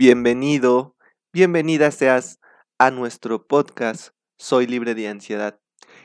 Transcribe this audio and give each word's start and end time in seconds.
Bienvenido, 0.00 0.96
bienvenida 1.30 1.90
seas 1.90 2.40
a 2.78 2.90
nuestro 2.90 3.46
podcast 3.46 4.14
Soy 4.38 4.66
libre 4.66 4.94
de 4.94 5.08
ansiedad. 5.08 5.60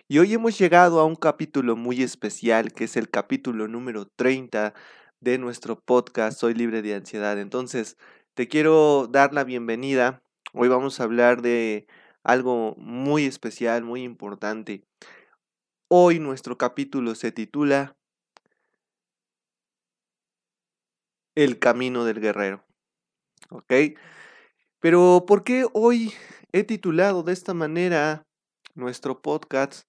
Y 0.09 0.17
hoy 0.17 0.33
hemos 0.33 0.59
llegado 0.59 0.99
a 0.99 1.05
un 1.05 1.15
capítulo 1.15 1.77
muy 1.77 2.03
especial, 2.03 2.73
que 2.73 2.83
es 2.83 2.97
el 2.97 3.09
capítulo 3.09 3.69
número 3.69 4.05
30 4.05 4.73
de 5.21 5.37
nuestro 5.37 5.79
podcast 5.79 6.37
Soy 6.37 6.55
libre 6.55 6.81
de 6.81 6.93
ansiedad. 6.93 7.39
Entonces, 7.39 7.95
te 8.33 8.49
quiero 8.49 9.07
dar 9.09 9.33
la 9.33 9.45
bienvenida. 9.45 10.21
Hoy 10.51 10.67
vamos 10.67 10.99
a 10.99 11.05
hablar 11.05 11.41
de 11.41 11.87
algo 12.21 12.75
muy 12.75 13.23
especial, 13.23 13.85
muy 13.85 14.03
importante. 14.03 14.83
Hoy 15.87 16.19
nuestro 16.19 16.57
capítulo 16.57 17.15
se 17.15 17.31
titula 17.31 17.95
El 21.33 21.59
camino 21.59 22.03
del 22.03 22.19
guerrero. 22.19 22.64
¿Ok? 23.49 23.73
Pero 24.79 25.25
¿por 25.27 25.43
qué 25.43 25.65
hoy 25.73 26.13
he 26.51 26.63
titulado 26.63 27.23
de 27.23 27.33
esta 27.33 27.53
manera 27.53 28.23
nuestro 28.75 29.21
podcast? 29.21 29.87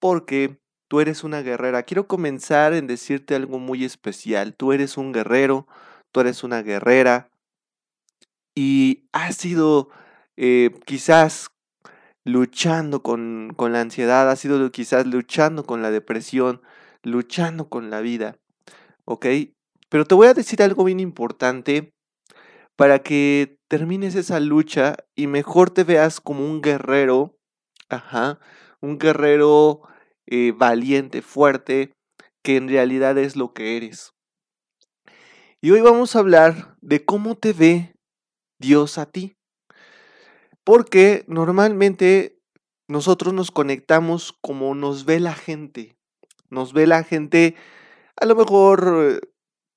Porque 0.00 0.58
tú 0.88 1.00
eres 1.00 1.24
una 1.24 1.42
guerrera. 1.42 1.82
Quiero 1.82 2.06
comenzar 2.06 2.72
en 2.72 2.86
decirte 2.86 3.34
algo 3.34 3.58
muy 3.58 3.84
especial. 3.84 4.54
Tú 4.54 4.72
eres 4.72 4.96
un 4.96 5.12
guerrero, 5.12 5.66
tú 6.12 6.20
eres 6.20 6.44
una 6.44 6.62
guerrera 6.62 7.30
y 8.54 9.08
has 9.12 9.36
sido 9.36 9.90
eh, 10.36 10.70
quizás 10.86 11.48
luchando 12.24 13.02
con, 13.02 13.52
con 13.56 13.72
la 13.72 13.80
ansiedad, 13.80 14.30
has 14.30 14.40
sido 14.40 14.70
quizás 14.70 15.06
luchando 15.06 15.64
con 15.64 15.82
la 15.82 15.90
depresión, 15.90 16.62
luchando 17.02 17.68
con 17.68 17.90
la 17.90 18.00
vida, 18.00 18.36
¿ok? 19.04 19.26
Pero 19.90 20.06
te 20.06 20.14
voy 20.14 20.28
a 20.28 20.34
decir 20.34 20.62
algo 20.62 20.84
bien 20.84 21.00
importante 21.00 21.92
para 22.76 23.00
que 23.00 23.58
termines 23.68 24.14
esa 24.14 24.40
lucha 24.40 24.96
y 25.14 25.26
mejor 25.26 25.70
te 25.70 25.84
veas 25.84 26.20
como 26.20 26.44
un 26.44 26.60
guerrero, 26.60 27.38
ajá, 27.88 28.40
un 28.80 28.98
guerrero 28.98 29.82
eh, 30.26 30.52
valiente, 30.56 31.22
fuerte, 31.22 31.92
que 32.42 32.56
en 32.56 32.68
realidad 32.68 33.16
es 33.18 33.36
lo 33.36 33.52
que 33.52 33.76
eres. 33.76 34.12
Y 35.60 35.70
hoy 35.70 35.80
vamos 35.80 36.14
a 36.14 36.18
hablar 36.18 36.76
de 36.82 37.04
cómo 37.04 37.36
te 37.36 37.52
ve 37.52 37.94
Dios 38.60 38.98
a 38.98 39.06
ti. 39.06 39.36
Porque 40.62 41.24
normalmente 41.26 42.38
nosotros 42.88 43.32
nos 43.32 43.50
conectamos 43.50 44.36
como 44.42 44.74
nos 44.74 45.04
ve 45.04 45.20
la 45.20 45.34
gente. 45.34 45.96
Nos 46.50 46.72
ve 46.72 46.86
la 46.86 47.02
gente, 47.02 47.56
a 48.16 48.26
lo 48.26 48.34
mejor 48.34 49.20
eh, 49.22 49.28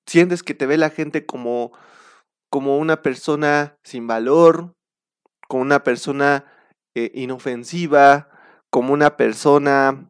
sientes 0.06 0.44
que 0.44 0.54
te 0.54 0.66
ve 0.66 0.78
la 0.78 0.90
gente 0.90 1.26
como 1.26 1.72
como 2.50 2.78
una 2.78 3.02
persona 3.02 3.78
sin 3.84 4.08
valor, 4.08 4.74
como 5.48 5.62
una 5.62 5.84
persona 5.84 6.46
eh, 6.96 7.12
inofensiva, 7.14 8.30
como 8.70 8.94
una 8.94 9.18
persona 9.18 10.10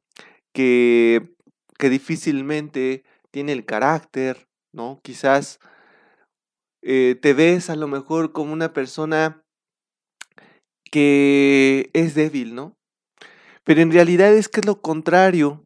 que, 0.53 1.35
que 1.77 1.89
difícilmente 1.89 3.03
tiene 3.31 3.51
el 3.51 3.65
carácter, 3.65 4.47
¿no? 4.73 4.99
Quizás 5.03 5.59
eh, 6.81 7.17
te 7.21 7.33
ves 7.33 7.69
a 7.69 7.75
lo 7.75 7.87
mejor 7.87 8.31
como 8.31 8.53
una 8.53 8.73
persona 8.73 9.43
que 10.91 11.89
es 11.93 12.15
débil, 12.15 12.55
¿no? 12.55 12.77
Pero 13.63 13.81
en 13.81 13.91
realidad 13.91 14.33
es 14.33 14.47
que 14.47 14.61
es 14.61 14.65
lo 14.65 14.81
contrario, 14.81 15.65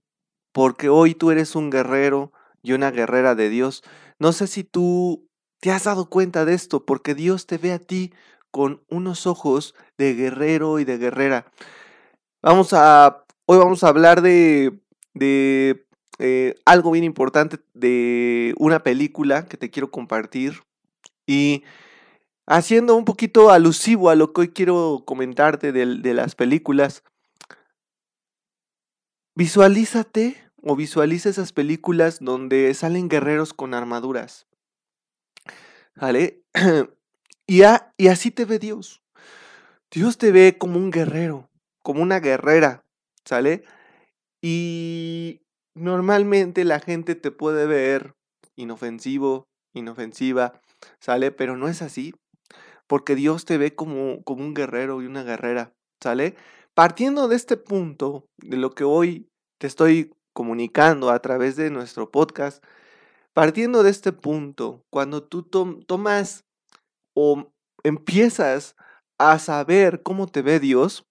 porque 0.53 0.89
hoy 0.89 1.13
tú 1.13 1.31
eres 1.31 1.55
un 1.55 1.69
guerrero 1.69 2.31
y 2.63 2.73
una 2.73 2.91
guerrera 2.91 3.35
de 3.35 3.49
Dios. 3.49 3.83
No 4.19 4.31
sé 4.31 4.47
si 4.47 4.63
tú 4.63 5.29
¿Te 5.61 5.69
has 5.69 5.83
dado 5.83 6.09
cuenta 6.09 6.43
de 6.43 6.55
esto? 6.55 6.85
Porque 6.85 7.13
Dios 7.13 7.45
te 7.45 7.59
ve 7.59 7.71
a 7.71 7.77
ti 7.77 8.11
con 8.49 8.81
unos 8.89 9.27
ojos 9.27 9.75
de 9.95 10.15
guerrero 10.15 10.79
y 10.79 10.85
de 10.85 10.97
guerrera. 10.97 11.45
Vamos 12.41 12.73
a, 12.73 13.23
hoy 13.45 13.59
vamos 13.59 13.83
a 13.83 13.89
hablar 13.89 14.23
de, 14.23 14.79
de 15.13 15.85
eh, 16.17 16.55
algo 16.65 16.89
bien 16.89 17.03
importante, 17.03 17.59
de 17.75 18.55
una 18.57 18.81
película 18.81 19.45
que 19.45 19.55
te 19.55 19.69
quiero 19.69 19.91
compartir 19.91 20.63
y 21.27 21.63
haciendo 22.47 22.95
un 22.95 23.05
poquito 23.05 23.51
alusivo 23.51 24.09
a 24.09 24.15
lo 24.15 24.33
que 24.33 24.41
hoy 24.41 24.47
quiero 24.49 25.03
comentarte 25.05 25.71
de, 25.71 25.85
de 25.85 26.13
las 26.15 26.33
películas. 26.33 27.03
Visualízate 29.35 30.43
o 30.63 30.75
visualiza 30.75 31.29
esas 31.29 31.53
películas 31.53 32.17
donde 32.19 32.73
salen 32.73 33.09
guerreros 33.09 33.53
con 33.53 33.75
armaduras. 33.75 34.47
¿Vale? 35.95 36.41
y, 37.47 37.61
y 37.97 38.07
así 38.07 38.31
te 38.31 38.45
ve 38.45 38.59
Dios. 38.59 39.01
Dios 39.91 40.17
te 40.17 40.31
ve 40.31 40.57
como 40.57 40.77
un 40.77 40.89
guerrero, 40.89 41.49
como 41.83 42.01
una 42.01 42.19
guerrera, 42.19 42.81
¿sale? 43.25 43.63
Y 44.41 45.41
normalmente 45.75 46.63
la 46.63 46.79
gente 46.79 47.15
te 47.15 47.31
puede 47.31 47.65
ver 47.65 48.13
inofensivo, 48.55 49.45
inofensiva, 49.73 50.61
¿sale? 50.99 51.31
Pero 51.31 51.57
no 51.57 51.67
es 51.67 51.81
así, 51.81 52.13
porque 52.87 53.15
Dios 53.15 53.45
te 53.45 53.57
ve 53.57 53.75
como, 53.75 54.23
como 54.23 54.43
un 54.43 54.53
guerrero 54.53 55.01
y 55.01 55.05
una 55.05 55.23
guerrera, 55.23 55.73
¿sale? 56.01 56.35
Partiendo 56.73 57.27
de 57.27 57.35
este 57.35 57.57
punto, 57.57 58.25
de 58.37 58.57
lo 58.57 58.71
que 58.71 58.83
hoy 58.83 59.27
te 59.59 59.67
estoy 59.67 60.13
comunicando 60.33 61.09
a 61.09 61.19
través 61.19 61.55
de 61.55 61.69
nuestro 61.69 62.11
podcast, 62.11 62.63
Partiendo 63.33 63.83
de 63.83 63.91
este 63.91 64.11
punto, 64.11 64.83
cuando 64.89 65.23
tú 65.23 65.43
tomas 65.43 66.43
o 67.15 67.51
empiezas 67.83 68.75
a 69.17 69.39
saber 69.39 70.03
cómo 70.03 70.27
te 70.27 70.41
ve 70.41 70.59
Dios, 70.59 71.05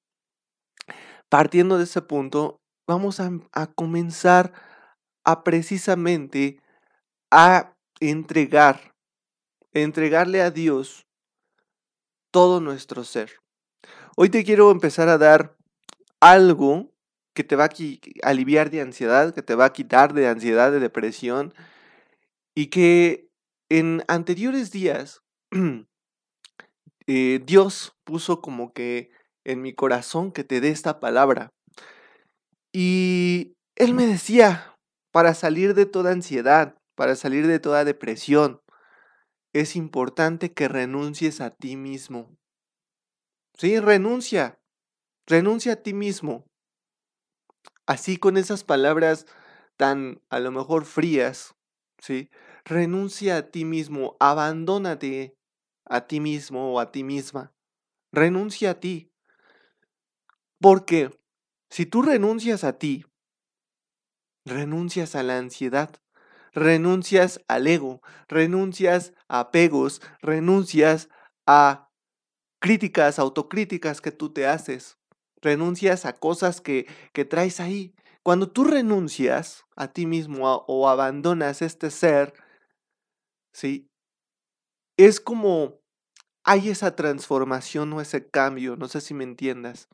partiendo 1.29 1.79
de 1.79 1.85
ese 1.85 2.03
punto, 2.03 2.61
vamos 2.87 3.21
a, 3.21 3.31
a 3.53 3.67
comenzar 3.69 4.53
a 5.25 5.45
precisamente 5.45 6.61
a 7.31 7.75
entregar, 8.01 8.93
entregarle 9.73 10.43
a 10.43 10.51
Dios 10.51 11.07
todo 12.31 12.61
nuestro 12.61 13.05
ser. 13.05 13.31
Hoy 14.17 14.29
te 14.29 14.45
quiero 14.45 14.71
empezar 14.71 15.09
a 15.09 15.19
dar 15.19 15.57
algo 16.21 16.91
que 17.35 17.45
te 17.45 17.57
va 17.57 17.65
a 17.65 18.29
aliviar 18.29 18.71
de 18.71 18.81
ansiedad, 18.81 19.33
que 19.35 19.43
te 19.43 19.55
va 19.55 19.67
a 19.67 19.73
quitar 19.73 20.13
de 20.13 20.29
ansiedad, 20.29 20.73
de 20.73 20.81
depresión, 20.81 21.55
y 22.61 22.67
que 22.67 23.31
en 23.71 24.05
anteriores 24.07 24.71
días 24.71 25.23
eh, 27.07 27.41
Dios 27.43 27.97
puso 28.05 28.43
como 28.43 28.75
que 28.75 29.11
en 29.47 29.63
mi 29.63 29.73
corazón 29.73 30.31
que 30.31 30.45
te 30.45 30.61
dé 30.61 30.69
esta 30.69 31.01
palabra. 31.01 31.49
Y 32.71 33.55
Él 33.77 33.95
me 33.95 34.07
decía, 34.07 34.77
para 35.11 35.33
salir 35.33 35.73
de 35.73 35.87
toda 35.87 36.13
ansiedad, 36.13 36.77
para 36.97 37.17
salir 37.17 37.47
de 37.47 37.61
toda 37.61 37.87
depresión, 37.87 38.61
es 39.55 39.75
importante 39.75 40.53
que 40.53 40.69
renuncies 40.69 41.41
a 41.41 41.49
ti 41.49 41.77
mismo. 41.79 42.37
Sí, 43.57 43.81
renuncia, 43.81 44.59
renuncia 45.27 45.73
a 45.73 45.77
ti 45.77 45.95
mismo. 45.95 46.45
Así 47.87 48.19
con 48.19 48.37
esas 48.37 48.65
palabras 48.65 49.25
tan 49.79 50.21
a 50.29 50.41
lo 50.41 50.51
mejor 50.51 50.85
frías, 50.85 51.55
¿sí? 52.01 52.29
Renuncia 52.65 53.37
a 53.37 53.51
ti 53.51 53.65
mismo, 53.65 54.17
abandónate 54.21 55.37
a 55.85 56.07
ti 56.07 56.21
mismo 56.21 56.73
o 56.73 56.81
a 56.81 56.93
ti 56.93 57.03
misma. 57.03 57.53
Renuncia 58.13 58.71
a 58.71 58.81
ti. 58.81 59.11
Porque 60.61 61.11
si 61.71 61.87
tú 61.87 62.03
renuncias 62.03 62.65
a 62.65 62.79
ti, 62.79 63.05
renuncias 64.45 65.15
a 65.15 65.23
la 65.23 65.39
ansiedad, 65.39 65.91
renuncias 66.53 67.41
al 67.49 67.67
ego, 67.67 68.03
renuncias 68.29 69.13
a 69.29 69.41
apegos, 69.41 70.03
renuncias 70.21 71.09
a 71.47 71.91
críticas, 72.61 73.19
autocríticas 73.19 74.01
que 74.01 74.13
tú 74.13 74.33
te 74.33 74.47
haces, 74.47 74.99
renuncias 75.41 76.05
a 76.05 76.13
cosas 76.13 76.61
que, 76.61 76.87
que 77.13 77.25
traes 77.25 77.61
ahí. 77.61 77.95
Cuando 78.23 78.51
tú 78.51 78.65
renuncias 78.65 79.65
a 79.77 79.89
ti 79.89 80.05
mismo 80.05 80.65
o 80.67 80.89
abandonas 80.89 81.63
este 81.63 81.91
ser, 81.91 82.35
¿sí? 83.53 83.89
Es 84.97 85.21
como 85.21 85.81
hay 86.45 86.69
esa 86.69 86.97
transformación 86.97 87.93
o 87.93 88.01
ese 88.01 88.29
cambio, 88.29 88.77
no 88.77 88.89
sé 88.89 89.01
si 89.01 89.15
me 89.15 89.25
entiendas. 89.25 89.89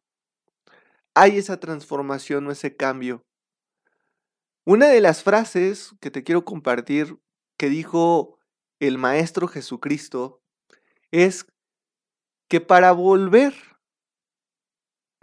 Hay 1.15 1.39
esa 1.39 1.59
transformación 1.59 2.47
o 2.47 2.51
ese 2.51 2.77
cambio. 2.77 3.23
Una 4.65 4.89
de 4.89 5.01
las 5.01 5.23
frases 5.23 5.95
que 6.01 6.11
te 6.11 6.25
quiero 6.25 6.45
compartir 6.45 7.19
que 7.57 7.69
dijo 7.69 8.39
el 8.81 8.99
Maestro 8.99 9.49
Jesucristo 9.49 10.43
es 11.11 11.47
que 12.49 12.61
para 12.61 12.93
volver, 12.93 13.55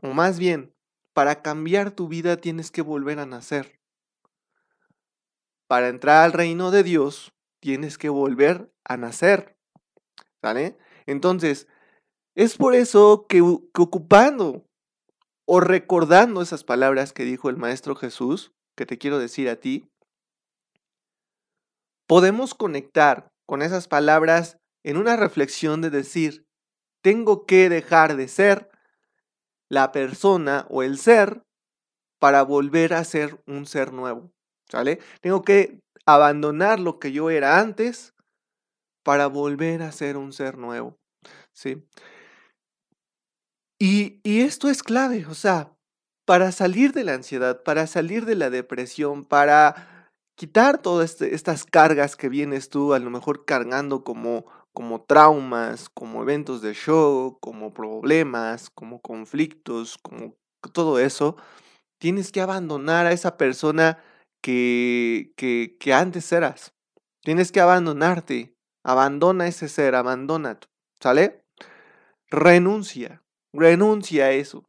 o 0.01 0.13
más 0.13 0.39
bien, 0.39 0.73
para 1.13 1.41
cambiar 1.41 1.91
tu 1.91 2.07
vida 2.07 2.37
tienes 2.37 2.71
que 2.71 2.81
volver 2.81 3.19
a 3.19 3.25
nacer. 3.25 3.79
Para 5.67 5.89
entrar 5.89 6.23
al 6.23 6.33
reino 6.33 6.71
de 6.71 6.83
Dios 6.83 7.32
tienes 7.63 7.97
que 7.97 8.09
volver 8.09 8.69
a 8.83 8.97
nacer. 8.97 9.55
¿Sale? 10.41 10.77
Entonces, 11.05 11.69
es 12.35 12.57
por 12.57 12.75
eso 12.75 13.25
que, 13.29 13.39
ocupando 13.39 14.65
o 15.47 15.61
recordando 15.61 16.41
esas 16.41 16.65
palabras 16.65 17.13
que 17.13 17.23
dijo 17.23 17.49
el 17.49 17.55
Maestro 17.55 17.95
Jesús, 17.95 18.51
que 18.75 18.85
te 18.85 18.97
quiero 18.97 19.17
decir 19.17 19.47
a 19.47 19.55
ti, 19.55 19.87
podemos 22.05 22.53
conectar 22.53 23.29
con 23.45 23.61
esas 23.61 23.87
palabras 23.87 24.57
en 24.83 24.97
una 24.97 25.15
reflexión 25.15 25.79
de 25.79 25.89
decir, 25.89 26.45
tengo 27.01 27.45
que 27.45 27.69
dejar 27.69 28.17
de 28.17 28.27
ser 28.27 28.69
la 29.69 29.93
persona 29.93 30.67
o 30.69 30.83
el 30.83 30.97
ser 30.97 31.43
para 32.19 32.43
volver 32.43 32.93
a 32.93 33.05
ser 33.05 33.41
un 33.47 33.65
ser 33.65 33.93
nuevo, 33.93 34.33
¿sale? 34.69 34.99
Tengo 35.21 35.43
que 35.43 35.79
abandonar 36.05 36.79
lo 36.79 36.99
que 36.99 37.11
yo 37.11 37.29
era 37.29 37.59
antes 37.59 38.13
para 39.03 39.27
volver 39.27 39.81
a 39.81 39.91
ser 39.91 40.17
un 40.17 40.33
ser 40.33 40.57
nuevo, 40.57 40.97
¿sí? 41.53 41.83
Y, 43.79 44.19
y 44.23 44.41
esto 44.41 44.69
es 44.69 44.83
clave, 44.83 45.25
o 45.25 45.33
sea, 45.33 45.73
para 46.25 46.51
salir 46.51 46.93
de 46.93 47.03
la 47.03 47.13
ansiedad, 47.13 47.63
para 47.63 47.85
salir 47.87 48.25
de 48.25 48.35
la 48.35 48.49
depresión, 48.49 49.25
para 49.25 50.09
quitar 50.35 50.81
todas 50.81 51.11
este, 51.11 51.35
estas 51.35 51.65
cargas 51.65 52.15
que 52.15 52.29
vienes 52.29 52.69
tú 52.69 52.93
a 52.93 52.99
lo 52.99 53.09
mejor 53.09 53.45
cargando 53.45 54.03
como 54.03 54.45
como 54.73 55.03
traumas, 55.03 55.87
como 55.89 56.23
eventos 56.23 56.61
de 56.61 56.73
show, 56.73 57.37
como 57.39 57.73
problemas, 57.73 58.69
como 58.71 59.01
conflictos, 59.01 59.97
como 59.99 60.35
todo 60.73 60.99
eso, 60.99 61.37
tienes 61.99 62.31
que 62.31 62.41
abandonar 62.41 63.05
a 63.05 63.11
esa 63.11 63.37
persona 63.37 63.99
que, 64.43 65.33
que, 65.37 65.77
que 65.79 65.93
antes 65.93 66.31
eras. 66.31 66.73
Tienes 67.23 67.51
que 67.51 67.61
abandonarte. 67.61 68.53
Abandona 68.83 69.47
ese 69.47 69.69
ser, 69.69 69.95
abandona. 69.95 70.59
¿Sale? 70.99 71.45
Renuncia. 72.29 73.23
Renuncia 73.53 74.25
a 74.25 74.31
eso. 74.31 74.65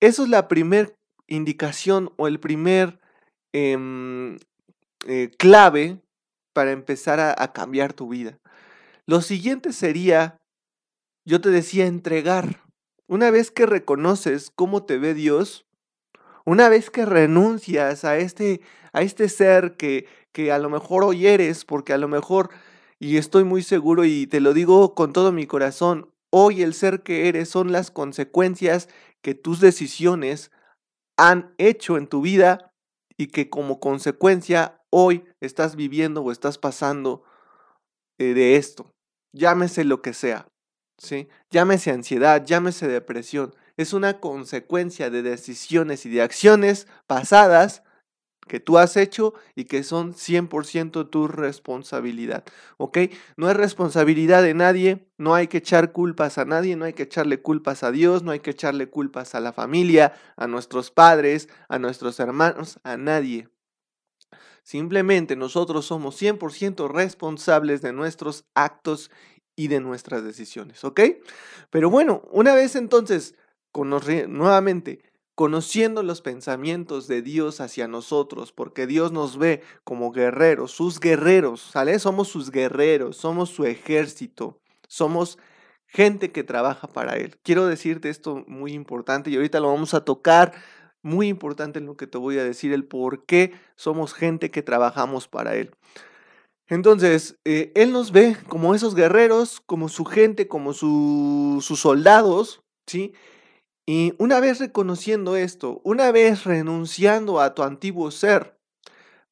Eso 0.00 0.22
es 0.22 0.28
la 0.28 0.46
primera 0.46 0.92
indicación 1.26 2.12
o 2.16 2.28
el 2.28 2.38
primer 2.38 3.00
em, 3.52 4.38
eh, 5.06 5.30
clave 5.36 6.00
para 6.54 6.70
empezar 6.70 7.20
a 7.20 7.52
cambiar 7.52 7.92
tu 7.92 8.08
vida. 8.08 8.38
Lo 9.06 9.22
siguiente 9.22 9.72
sería, 9.72 10.36
yo 11.24 11.40
te 11.40 11.50
decía, 11.50 11.86
entregar. 11.86 12.62
Una 13.08 13.30
vez 13.30 13.50
que 13.50 13.66
reconoces 13.66 14.50
cómo 14.54 14.84
te 14.84 14.98
ve 14.98 15.14
Dios, 15.14 15.66
una 16.50 16.68
vez 16.68 16.90
que 16.90 17.04
renuncias 17.06 18.04
a 18.04 18.18
este, 18.18 18.60
a 18.92 19.02
este 19.02 19.28
ser 19.28 19.76
que, 19.76 20.06
que 20.32 20.52
a 20.52 20.58
lo 20.58 20.70
mejor 20.70 21.04
hoy 21.04 21.26
eres, 21.26 21.64
porque 21.64 21.92
a 21.92 21.98
lo 21.98 22.08
mejor, 22.08 22.50
y 22.98 23.16
estoy 23.16 23.44
muy 23.44 23.62
seguro 23.62 24.04
y 24.04 24.26
te 24.26 24.40
lo 24.40 24.52
digo 24.52 24.94
con 24.94 25.12
todo 25.12 25.32
mi 25.32 25.46
corazón, 25.46 26.10
hoy 26.30 26.62
el 26.62 26.74
ser 26.74 27.02
que 27.02 27.28
eres 27.28 27.48
son 27.48 27.72
las 27.72 27.90
consecuencias 27.90 28.88
que 29.22 29.34
tus 29.34 29.60
decisiones 29.60 30.50
han 31.16 31.54
hecho 31.58 31.96
en 31.96 32.06
tu 32.06 32.22
vida 32.22 32.72
y 33.16 33.28
que 33.28 33.50
como 33.50 33.80
consecuencia 33.80 34.80
hoy 34.90 35.24
estás 35.40 35.76
viviendo 35.76 36.22
o 36.22 36.32
estás 36.32 36.58
pasando 36.58 37.22
eh, 38.18 38.34
de 38.34 38.56
esto 38.56 38.92
llámese 39.32 39.84
lo 39.84 40.02
que 40.02 40.14
sea, 40.14 40.48
¿sí? 40.98 41.28
Llámese 41.50 41.90
ansiedad, 41.90 42.44
llámese 42.44 42.88
depresión. 42.88 43.54
Es 43.80 43.94
una 43.94 44.20
consecuencia 44.20 45.08
de 45.08 45.22
decisiones 45.22 46.04
y 46.04 46.10
de 46.10 46.20
acciones 46.20 46.86
pasadas 47.06 47.82
que 48.46 48.60
tú 48.60 48.76
has 48.76 48.98
hecho 48.98 49.32
y 49.54 49.64
que 49.64 49.84
son 49.84 50.12
100% 50.12 51.08
tu 51.08 51.28
responsabilidad, 51.28 52.44
¿ok? 52.76 52.98
No 53.38 53.50
es 53.50 53.56
responsabilidad 53.56 54.42
de 54.42 54.52
nadie, 54.52 55.08
no 55.16 55.34
hay 55.34 55.46
que 55.46 55.56
echar 55.56 55.92
culpas 55.92 56.36
a 56.36 56.44
nadie, 56.44 56.76
no 56.76 56.84
hay 56.84 56.92
que 56.92 57.04
echarle 57.04 57.40
culpas 57.40 57.82
a 57.82 57.90
Dios, 57.90 58.22
no 58.22 58.32
hay 58.32 58.40
que 58.40 58.50
echarle 58.50 58.90
culpas 58.90 59.34
a 59.34 59.40
la 59.40 59.54
familia, 59.54 60.12
a 60.36 60.46
nuestros 60.46 60.90
padres, 60.90 61.48
a 61.70 61.78
nuestros 61.78 62.20
hermanos, 62.20 62.80
a 62.84 62.98
nadie. 62.98 63.48
Simplemente 64.62 65.36
nosotros 65.36 65.86
somos 65.86 66.20
100% 66.20 66.86
responsables 66.92 67.80
de 67.80 67.94
nuestros 67.94 68.44
actos 68.54 69.10
y 69.56 69.68
de 69.68 69.80
nuestras 69.80 70.22
decisiones, 70.22 70.84
¿ok? 70.84 71.00
Pero 71.70 71.88
bueno, 71.88 72.22
una 72.30 72.54
vez 72.54 72.76
entonces, 72.76 73.34
nuevamente, 73.74 75.02
conociendo 75.34 76.02
los 76.02 76.20
pensamientos 76.20 77.08
de 77.08 77.22
Dios 77.22 77.60
hacia 77.60 77.88
nosotros, 77.88 78.52
porque 78.52 78.86
Dios 78.86 79.12
nos 79.12 79.38
ve 79.38 79.62
como 79.84 80.12
guerreros, 80.12 80.70
sus 80.70 81.00
guerreros, 81.00 81.60
¿sale? 81.60 81.98
Somos 81.98 82.28
sus 82.28 82.50
guerreros, 82.50 83.16
somos 83.16 83.50
su 83.50 83.64
ejército, 83.64 84.60
somos 84.86 85.38
gente 85.86 86.30
que 86.30 86.44
trabaja 86.44 86.88
para 86.88 87.16
Él. 87.16 87.38
Quiero 87.42 87.66
decirte 87.66 88.10
esto 88.10 88.44
muy 88.46 88.72
importante 88.72 89.30
y 89.30 89.36
ahorita 89.36 89.60
lo 89.60 89.68
vamos 89.68 89.94
a 89.94 90.04
tocar 90.04 90.52
muy 91.02 91.28
importante 91.28 91.78
en 91.78 91.86
lo 91.86 91.96
que 91.96 92.06
te 92.06 92.18
voy 92.18 92.38
a 92.38 92.44
decir, 92.44 92.72
el 92.72 92.84
por 92.84 93.24
qué 93.24 93.52
somos 93.76 94.12
gente 94.12 94.50
que 94.50 94.62
trabajamos 94.62 95.28
para 95.28 95.56
Él. 95.56 95.70
Entonces, 96.68 97.36
eh, 97.44 97.72
Él 97.74 97.92
nos 97.92 98.12
ve 98.12 98.36
como 98.48 98.74
esos 98.74 98.94
guerreros, 98.94 99.60
como 99.60 99.88
su 99.88 100.04
gente, 100.04 100.46
como 100.46 100.72
sus 100.72 101.64
soldados, 101.64 102.62
¿sí? 102.86 103.12
Y 103.92 104.14
una 104.18 104.38
vez 104.38 104.60
reconociendo 104.60 105.34
esto, 105.34 105.80
una 105.82 106.12
vez 106.12 106.44
renunciando 106.44 107.40
a 107.40 107.56
tu 107.56 107.64
antiguo 107.64 108.12
ser, 108.12 108.56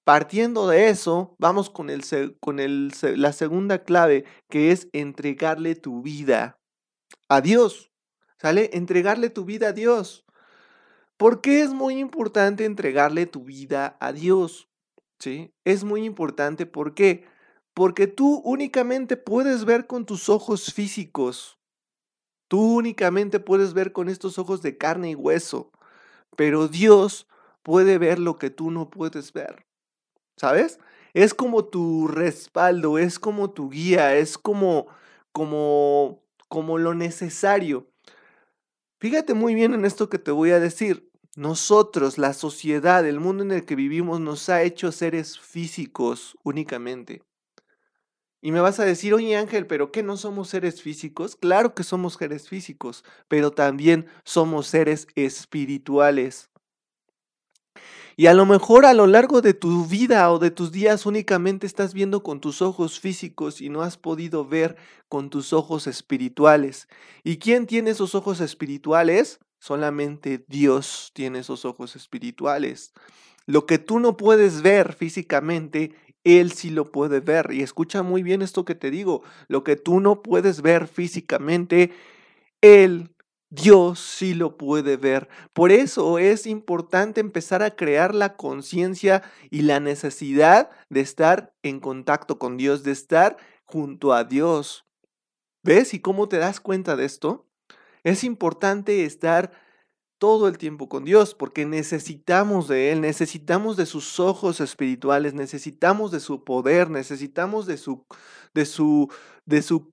partiendo 0.03 0.67
de 0.67 0.89
eso, 0.89 1.37
vamos 1.39 1.71
con, 1.71 1.91
el, 1.91 2.03
con 2.41 2.59
el, 2.59 2.93
la 3.15 3.33
segunda 3.33 3.85
clave, 3.85 4.25
que 4.51 4.73
es 4.73 4.89
entregarle 4.93 5.77
tu 5.77 6.03
vida 6.03 6.59
a 7.29 7.41
Dios. 7.41 7.93
¿Sale? 8.39 8.71
Entregarle 8.73 9.31
tu 9.31 9.45
vida 9.45 9.69
a 9.69 9.73
Dios. 9.73 10.27
¿Por 11.17 11.41
qué 11.41 11.63
es 11.63 11.73
muy 11.73 12.01
importante 12.01 12.65
entregarle 12.65 13.27
tu 13.27 13.45
vida 13.45 13.97
a 14.01 14.13
Dios? 14.13 14.69
¿Sí? 15.21 15.55
Es 15.65 15.85
muy 15.85 16.05
importante, 16.05 16.67
¿por 16.67 16.95
qué? 16.95 17.29
Porque 17.75 18.09
tú 18.09 18.43
únicamente 18.45 19.17
puedes 19.17 19.65
ver 19.65 19.87
con 19.87 20.05
tus 20.05 20.29
ojos 20.29 20.75
físicos. 20.75 21.58
Tú 22.49 22.79
únicamente 22.79 23.41
puedes 23.41 23.75
ver 23.75 23.93
con 23.93 24.09
estos 24.09 24.39
ojos 24.39 24.63
de 24.63 24.77
carne 24.79 25.11
y 25.11 25.15
hueso. 25.15 25.71
Pero 26.37 26.69
Dios 26.69 27.27
puede 27.63 27.99
ver 27.99 28.19
lo 28.19 28.39
que 28.39 28.51
tú 28.51 28.71
no 28.71 28.91
puedes 28.91 29.33
ver. 29.33 29.67
¿Sabes? 30.37 30.79
Es 31.15 31.35
como 31.35 31.65
tu 31.65 32.09
respaldo, 32.09 32.99
es 32.99 33.19
como 33.19 33.51
tu 33.51 33.71
guía, 33.71 34.17
es 34.17 34.39
como 34.39 34.87
como 35.33 36.23
como 36.49 36.79
lo 36.79 36.95
necesario. 36.95 37.91
Fíjate 39.01 39.35
muy 39.35 39.55
bien 39.55 39.75
en 39.75 39.85
esto 39.85 40.09
que 40.09 40.19
te 40.19 40.31
voy 40.31 40.51
a 40.51 40.61
decir. 40.61 41.09
Nosotros, 41.37 42.19
la 42.19 42.33
sociedad, 42.33 43.07
el 43.07 43.21
mundo 43.21 43.45
en 43.45 43.53
el 43.53 43.65
que 43.65 43.77
vivimos 43.77 44.19
nos 44.21 44.49
ha 44.49 44.63
hecho 44.63 44.91
seres 44.91 45.39
físicos 45.39 46.37
únicamente. 46.43 47.23
Y 48.41 48.53
me 48.53 48.61
vas 48.61 48.79
a 48.79 48.85
decir, 48.85 49.15
oye 49.15 49.37
Ángel, 49.37 49.67
¿pero 49.67 49.91
qué 49.91 50.03
no 50.03 50.17
somos 50.17 50.49
seres 50.49 50.81
físicos? 50.81 51.35
Claro 51.35 51.75
que 51.75 51.83
somos 51.83 52.15
seres 52.15 52.49
físicos, 52.49 53.05
pero 53.27 53.51
también 53.51 54.07
somos 54.25 54.69
seres 54.69 55.09
espirituales. 55.17 56.49
Y 58.17 58.27
a 58.27 58.35
lo 58.35 58.47
mejor 58.47 58.85
a 58.85 58.95
lo 58.95 59.07
largo 59.07 59.43
de 59.43 59.55
tu 59.55 59.87
vida 59.87 60.33
o 60.33 60.41
de 60.41 60.51
tus 60.51 60.73
días 60.73 61.07
únicamente 61.07 61.69
estás 61.69 61.95
viendo 61.95 62.25
con 62.25 62.41
tus 62.41 62.63
ojos 62.63 62.99
físicos 62.99 63.61
y 63.61 63.69
no 63.69 63.83
has 63.83 63.97
podido 63.97 64.45
ver 64.45 64.77
con 65.09 65.31
tus 65.31 65.53
ojos 65.53 65.87
espirituales. 65.87 66.89
¿Y 67.23 67.39
quién 67.39 67.67
tiene 67.67 67.91
esos 67.91 68.17
ojos 68.17 68.41
espirituales? 68.41 69.39
Solamente 69.61 70.45
Dios 70.49 71.13
tiene 71.15 71.41
esos 71.41 71.65
ojos 71.65 71.95
espirituales. 71.95 72.93
Lo 73.47 73.67
que 73.67 73.79
tú 73.79 74.01
no 74.01 74.17
puedes 74.17 74.63
ver 74.63 74.95
físicamente, 74.95 75.95
Él 76.25 76.53
sí 76.53 76.71
lo 76.71 76.91
puede 76.91 77.21
ver. 77.21 77.53
Y 77.53 77.63
escucha 77.63 78.03
muy 78.03 78.23
bien 78.23 78.43
esto 78.43 78.65
que 78.65 78.75
te 78.75 78.91
digo. 78.91 79.23
Lo 79.49 79.65
que 79.65 79.77
tú 79.77 80.01
no 80.01 80.23
puedes 80.23 80.63
ver 80.63 80.87
físicamente, 80.89 81.93
Él, 82.61 83.15
Dios 83.51 84.01
sí 84.01 84.35
lo 84.35 84.57
puede 84.57 84.97
ver. 84.97 85.29
Por 85.53 85.73
eso 85.73 86.19
es 86.19 86.47
importante 86.47 87.21
empezar 87.21 87.63
a 87.63 87.75
crear 87.75 88.15
la 88.15 88.37
conciencia 88.37 89.23
y 89.51 89.63
la 89.63 89.81
necesidad 89.81 90.71
de 90.91 91.01
estar 91.01 91.55
en 91.63 91.81
contacto 91.81 92.39
con 92.39 92.57
Dios, 92.57 92.83
de 92.83 92.93
estar 92.93 93.39
junto 93.65 94.13
a 94.13 94.25
Dios. 94.25 94.87
¿Ves? 95.63 95.95
¿Y 95.95 96.01
cómo 96.01 96.29
te 96.29 96.39
das 96.39 96.61
cuenta 96.61 96.95
de 96.97 97.05
esto? 97.05 97.47
Es 98.05 98.23
importante 98.23 99.05
estar 99.05 99.53
todo 100.19 100.49
el 100.49 100.59
tiempo 100.59 100.89
con 100.89 101.05
Dios 101.05 101.35
porque 101.35 101.65
necesitamos 101.65 102.69
de 102.69 102.93
Él, 102.93 103.01
necesitamos 103.01 103.77
de 103.77 103.87
sus 103.87 104.21
ojos 104.21 104.61
espirituales, 104.61 105.35
necesitamos 105.35 106.11
de 106.11 106.21
su 106.21 106.45
poder, 106.45 106.91
necesitamos 106.91 107.67
de 107.67 107.79
su, 107.79 108.05
de 108.55 108.67
su, 108.67 109.13
de 109.47 109.63
su, 109.63 109.93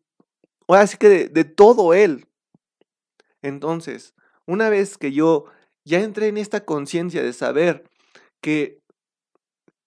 ahora 0.67 0.87
sí 0.87 0.97
que 0.97 1.09
de, 1.09 1.29
de 1.29 1.43
todo 1.45 1.93
Él. 1.93 2.27
Entonces, 3.41 4.13
una 4.47 4.69
vez 4.69 4.97
que 4.97 5.11
yo 5.11 5.45
ya 5.85 6.01
entré 6.01 6.27
en 6.27 6.37
esta 6.37 6.65
conciencia 6.65 7.21
de 7.23 7.33
saber 7.33 7.89
que 8.41 8.79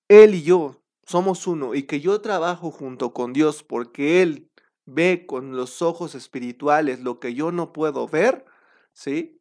Él 0.08 0.34
y 0.34 0.42
yo 0.42 0.80
somos 1.06 1.46
uno 1.46 1.74
y 1.74 1.84
que 1.84 2.00
yo 2.00 2.20
trabajo 2.20 2.70
junto 2.70 3.12
con 3.12 3.32
Dios 3.32 3.62
porque 3.62 4.22
Él 4.22 4.48
ve 4.86 5.26
con 5.26 5.56
los 5.56 5.82
ojos 5.82 6.14
espirituales 6.14 7.00
lo 7.00 7.18
que 7.20 7.34
yo 7.34 7.52
no 7.52 7.72
puedo 7.72 8.06
ver, 8.06 8.44
¿sí? 8.92 9.37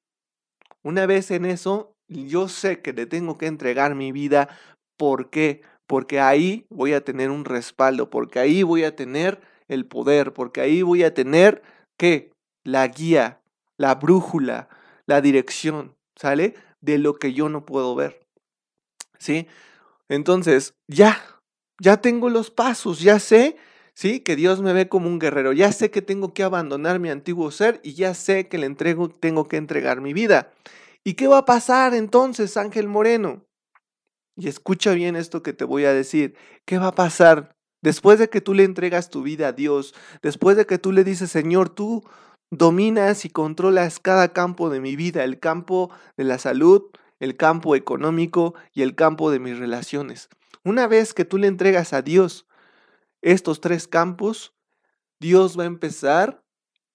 Una 0.87 1.05
vez 1.05 1.31
en 1.31 1.43
eso, 1.43 1.97
yo 2.07 2.47
sé 2.47 2.81
que 2.81 2.93
le 2.93 3.05
tengo 3.05 3.37
que 3.37 3.47
entregar 3.47 3.93
mi 3.93 4.13
vida. 4.13 4.47
¿Por 4.95 5.29
qué? 5.29 5.61
Porque 5.85 6.21
ahí 6.21 6.65
voy 6.69 6.93
a 6.93 7.03
tener 7.03 7.29
un 7.29 7.43
respaldo, 7.43 8.09
porque 8.09 8.39
ahí 8.39 8.63
voy 8.63 8.85
a 8.85 8.95
tener 8.95 9.41
el 9.67 9.85
poder, 9.85 10.31
porque 10.31 10.61
ahí 10.61 10.83
voy 10.83 11.03
a 11.03 11.13
tener, 11.13 11.61
¿qué? 11.97 12.31
La 12.63 12.87
guía, 12.87 13.41
la 13.75 13.95
brújula, 13.95 14.69
la 15.05 15.19
dirección, 15.19 15.93
¿sale? 16.15 16.55
De 16.79 16.97
lo 16.97 17.15
que 17.15 17.33
yo 17.33 17.49
no 17.49 17.65
puedo 17.65 17.93
ver. 17.93 18.21
¿Sí? 19.19 19.45
Entonces, 20.07 20.73
ya, 20.87 21.21
ya 21.81 21.99
tengo 21.99 22.29
los 22.29 22.49
pasos, 22.49 23.01
ya 23.01 23.19
sé, 23.19 23.57
¿sí? 23.97 24.19
Que 24.19 24.35
Dios 24.35 24.61
me 24.61 24.73
ve 24.73 24.87
como 24.87 25.07
un 25.07 25.17
guerrero, 25.17 25.53
ya 25.53 25.71
sé 25.71 25.89
que 25.89 26.03
tengo 26.03 26.31
que 26.31 26.43
abandonar 26.43 26.99
mi 26.99 27.09
antiguo 27.09 27.49
ser 27.49 27.81
y 27.83 27.95
ya 27.95 28.13
sé 28.13 28.47
que 28.47 28.59
le 28.59 28.67
entrego, 28.67 29.09
tengo 29.09 29.47
que 29.47 29.57
entregar 29.57 30.01
mi 30.01 30.13
vida. 30.13 30.51
¿Y 31.03 31.15
qué 31.15 31.27
va 31.27 31.39
a 31.39 31.45
pasar 31.45 31.95
entonces, 31.95 32.57
Ángel 32.57 32.87
Moreno? 32.87 33.43
Y 34.35 34.49
escucha 34.49 34.91
bien 34.91 35.15
esto 35.15 35.41
que 35.41 35.51
te 35.51 35.65
voy 35.65 35.85
a 35.85 35.93
decir. 35.93 36.35
¿Qué 36.65 36.77
va 36.77 36.89
a 36.89 36.95
pasar 36.95 37.55
después 37.81 38.19
de 38.19 38.29
que 38.29 38.39
tú 38.39 38.53
le 38.53 38.65
entregas 38.65 39.09
tu 39.09 39.23
vida 39.23 39.47
a 39.47 39.53
Dios? 39.53 39.95
Después 40.21 40.57
de 40.57 40.67
que 40.67 40.77
tú 40.77 40.91
le 40.91 41.03
dices, 41.03 41.31
Señor, 41.31 41.69
tú 41.69 42.03
dominas 42.51 43.25
y 43.25 43.31
controlas 43.31 43.99
cada 43.99 44.31
campo 44.31 44.69
de 44.69 44.79
mi 44.79 44.95
vida, 44.95 45.23
el 45.23 45.39
campo 45.39 45.89
de 46.17 46.23
la 46.23 46.37
salud, 46.37 46.83
el 47.19 47.35
campo 47.35 47.75
económico 47.75 48.53
y 48.75 48.83
el 48.83 48.93
campo 48.93 49.31
de 49.31 49.39
mis 49.39 49.57
relaciones. 49.57 50.29
Una 50.63 50.85
vez 50.85 51.15
que 51.15 51.25
tú 51.25 51.39
le 51.39 51.47
entregas 51.47 51.93
a 51.93 52.03
Dios 52.03 52.46
estos 53.31 53.59
tres 53.59 53.87
campos, 53.87 54.53
Dios 55.19 55.59
va 55.59 55.63
a 55.63 55.67
empezar 55.67 56.41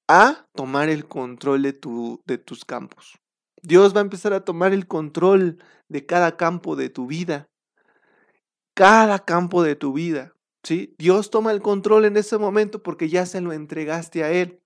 a 0.08 0.46
tomar 0.54 0.88
el 0.88 1.06
control 1.06 1.62
de, 1.62 1.74
tu, 1.74 2.22
de 2.26 2.38
tus 2.38 2.64
campos. 2.64 3.18
Dios 3.62 3.94
va 3.94 3.98
a 3.98 4.02
empezar 4.02 4.32
a 4.32 4.44
tomar 4.44 4.72
el 4.72 4.86
control 4.86 5.62
de 5.88 6.06
cada 6.06 6.36
campo 6.38 6.74
de 6.74 6.88
tu 6.88 7.06
vida. 7.06 7.50
Cada 8.74 9.18
campo 9.18 9.62
de 9.62 9.76
tu 9.76 9.92
vida. 9.92 10.32
¿sí? 10.62 10.94
Dios 10.98 11.30
toma 11.30 11.52
el 11.52 11.60
control 11.60 12.06
en 12.06 12.16
ese 12.16 12.38
momento 12.38 12.82
porque 12.82 13.10
ya 13.10 13.26
se 13.26 13.42
lo 13.42 13.52
entregaste 13.52 14.24
a 14.24 14.32
Él. 14.32 14.60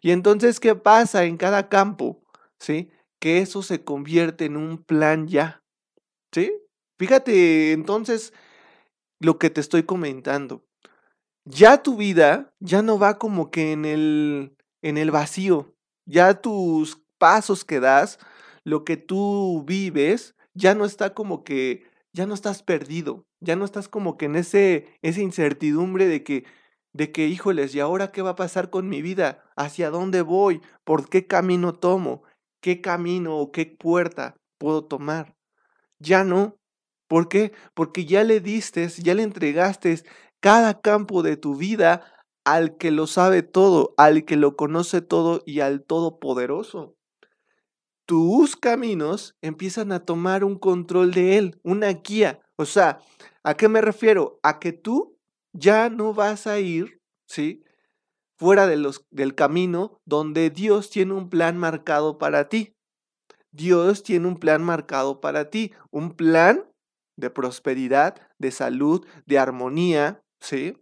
Y 0.00 0.12
entonces, 0.12 0.60
¿qué 0.60 0.74
pasa 0.74 1.24
en 1.24 1.36
cada 1.36 1.68
campo? 1.68 2.22
¿Sí? 2.58 2.90
Que 3.20 3.38
eso 3.38 3.62
se 3.62 3.84
convierte 3.84 4.46
en 4.46 4.56
un 4.56 4.78
plan 4.82 5.28
ya. 5.28 5.62
¿Sí? 6.32 6.52
Fíjate 6.98 7.72
entonces 7.72 8.32
lo 9.20 9.38
que 9.38 9.50
te 9.50 9.60
estoy 9.60 9.82
comentando. 9.82 10.64
Ya 11.44 11.82
tu 11.82 11.96
vida 11.96 12.54
ya 12.60 12.82
no 12.82 12.98
va 12.98 13.18
como 13.18 13.50
que 13.50 13.72
en 13.72 13.84
el, 13.84 14.56
en 14.80 14.96
el 14.96 15.10
vacío. 15.10 15.74
Ya 16.06 16.40
tus 16.40 17.02
pasos 17.18 17.64
que 17.64 17.80
das, 17.80 18.18
lo 18.64 18.84
que 18.84 18.96
tú 18.96 19.64
vives, 19.66 20.36
ya 20.54 20.74
no 20.74 20.84
está 20.84 21.14
como 21.14 21.42
que, 21.44 21.84
ya 22.12 22.26
no 22.26 22.34
estás 22.34 22.62
perdido, 22.62 23.26
ya 23.40 23.56
no 23.56 23.64
estás 23.64 23.88
como 23.88 24.16
que 24.16 24.26
en 24.26 24.36
ese, 24.36 24.98
esa 25.02 25.20
incertidumbre 25.20 26.06
de 26.06 26.22
que, 26.22 26.44
de 26.92 27.10
que, 27.10 27.26
híjoles, 27.26 27.74
¿y 27.74 27.80
ahora 27.80 28.12
qué 28.12 28.22
va 28.22 28.30
a 28.30 28.36
pasar 28.36 28.70
con 28.70 28.88
mi 28.88 29.02
vida? 29.02 29.44
¿Hacia 29.56 29.90
dónde 29.90 30.22
voy? 30.22 30.60
¿Por 30.84 31.08
qué 31.08 31.26
camino 31.26 31.74
tomo? 31.74 32.22
¿Qué 32.60 32.80
camino 32.80 33.38
o 33.38 33.50
qué 33.50 33.66
puerta 33.66 34.36
puedo 34.58 34.84
tomar? 34.84 35.34
Ya 35.98 36.22
no. 36.24 36.56
¿Por 37.08 37.28
qué? 37.28 37.52
Porque 37.74 38.04
ya 38.04 38.24
le 38.24 38.40
diste, 38.40 38.88
ya 38.88 39.14
le 39.14 39.22
entregaste 39.22 40.02
cada 40.42 40.80
campo 40.80 41.22
de 41.22 41.36
tu 41.36 41.54
vida 41.54 42.02
al 42.44 42.76
que 42.76 42.90
lo 42.90 43.06
sabe 43.06 43.42
todo, 43.42 43.94
al 43.96 44.24
que 44.24 44.36
lo 44.36 44.56
conoce 44.56 45.00
todo 45.00 45.40
y 45.46 45.60
al 45.60 45.84
Todopoderoso. 45.84 46.96
Tus 48.06 48.56
caminos 48.56 49.36
empiezan 49.40 49.92
a 49.92 50.04
tomar 50.04 50.42
un 50.42 50.58
control 50.58 51.12
de 51.12 51.38
él, 51.38 51.60
una 51.62 51.92
guía. 51.92 52.40
O 52.56 52.64
sea, 52.64 52.98
¿a 53.44 53.54
qué 53.54 53.68
me 53.68 53.80
refiero? 53.80 54.40
A 54.42 54.58
que 54.58 54.72
tú 54.72 55.16
ya 55.52 55.88
no 55.88 56.12
vas 56.12 56.48
a 56.48 56.58
ir, 56.58 57.00
¿sí? 57.28 57.62
Fuera 58.36 58.66
del 58.66 59.34
camino 59.36 60.00
donde 60.04 60.50
Dios 60.50 60.90
tiene 60.90 61.14
un 61.14 61.30
plan 61.30 61.56
marcado 61.56 62.18
para 62.18 62.48
ti. 62.48 62.74
Dios 63.52 64.02
tiene 64.02 64.26
un 64.26 64.38
plan 64.38 64.64
marcado 64.64 65.20
para 65.20 65.50
ti, 65.50 65.72
un 65.92 66.16
plan 66.16 66.68
de 67.16 67.30
prosperidad, 67.30 68.16
de 68.38 68.50
salud, 68.50 69.06
de 69.26 69.38
armonía, 69.38 70.22
¿sí? 70.42 70.76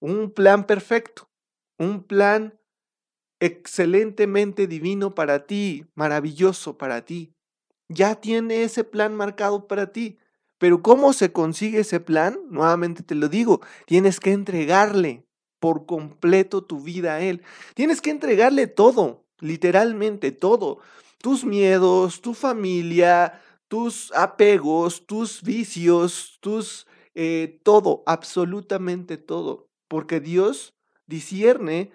Un 0.00 0.30
plan 0.30 0.66
perfecto, 0.66 1.28
un 1.78 2.02
plan 2.02 2.58
excelentemente 3.40 4.66
divino 4.66 5.14
para 5.14 5.46
ti, 5.46 5.86
maravilloso 5.94 6.78
para 6.78 7.04
ti. 7.04 7.34
Ya 7.88 8.14
tiene 8.14 8.62
ese 8.62 8.84
plan 8.84 9.14
marcado 9.14 9.66
para 9.66 9.92
ti. 9.92 10.18
Pero 10.58 10.82
¿cómo 10.82 11.12
se 11.12 11.32
consigue 11.32 11.80
ese 11.80 12.00
plan? 12.00 12.38
Nuevamente 12.48 13.02
te 13.02 13.14
lo 13.14 13.28
digo, 13.28 13.60
tienes 13.86 14.20
que 14.20 14.32
entregarle 14.32 15.26
por 15.58 15.84
completo 15.84 16.62
tu 16.62 16.80
vida 16.80 17.14
a 17.14 17.20
Él. 17.20 17.42
Tienes 17.74 18.00
que 18.00 18.10
entregarle 18.10 18.66
todo, 18.66 19.26
literalmente 19.40 20.32
todo. 20.32 20.78
Tus 21.18 21.44
miedos, 21.44 22.20
tu 22.20 22.34
familia, 22.34 23.42
tus 23.68 24.12
apegos, 24.12 25.06
tus 25.06 25.42
vicios, 25.42 26.38
tus... 26.40 26.86
Eh, 27.14 27.60
todo, 27.62 28.02
absolutamente 28.06 29.16
todo. 29.16 29.68
Porque 29.88 30.20
Dios 30.20 30.74
discierne 31.06 31.92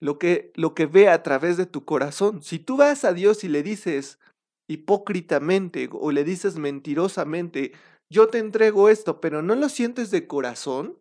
lo 0.00 0.18
que, 0.18 0.52
lo 0.54 0.74
que 0.74 0.86
ve 0.86 1.08
a 1.08 1.22
través 1.22 1.56
de 1.56 1.66
tu 1.66 1.84
corazón. 1.84 2.42
Si 2.42 2.58
tú 2.58 2.76
vas 2.76 3.04
a 3.04 3.12
Dios 3.12 3.44
y 3.44 3.48
le 3.48 3.62
dices 3.62 4.18
hipócritamente 4.66 5.88
o 5.92 6.12
le 6.12 6.24
dices 6.24 6.56
mentirosamente, 6.56 7.72
yo 8.08 8.28
te 8.28 8.38
entrego 8.38 8.88
esto, 8.88 9.20
pero 9.20 9.42
no 9.42 9.54
lo 9.54 9.68
sientes 9.68 10.10
de 10.10 10.26
corazón, 10.26 10.98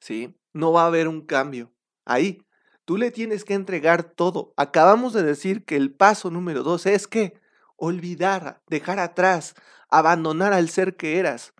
¿sí? 0.00 0.34
No 0.52 0.72
va 0.72 0.84
a 0.84 0.86
haber 0.86 1.08
un 1.08 1.22
cambio. 1.22 1.72
Ahí, 2.04 2.44
tú 2.84 2.96
le 2.96 3.10
tienes 3.10 3.44
que 3.44 3.54
entregar 3.54 4.04
todo. 4.04 4.52
Acabamos 4.56 5.12
de 5.12 5.22
decir 5.22 5.64
que 5.64 5.76
el 5.76 5.92
paso 5.94 6.30
número 6.30 6.62
dos 6.62 6.86
es 6.86 7.06
que 7.06 7.40
olvidar, 7.76 8.62
dejar 8.68 8.98
atrás, 8.98 9.54
abandonar 9.88 10.52
al 10.52 10.68
ser 10.68 10.96
que 10.96 11.18
eras. 11.18 11.54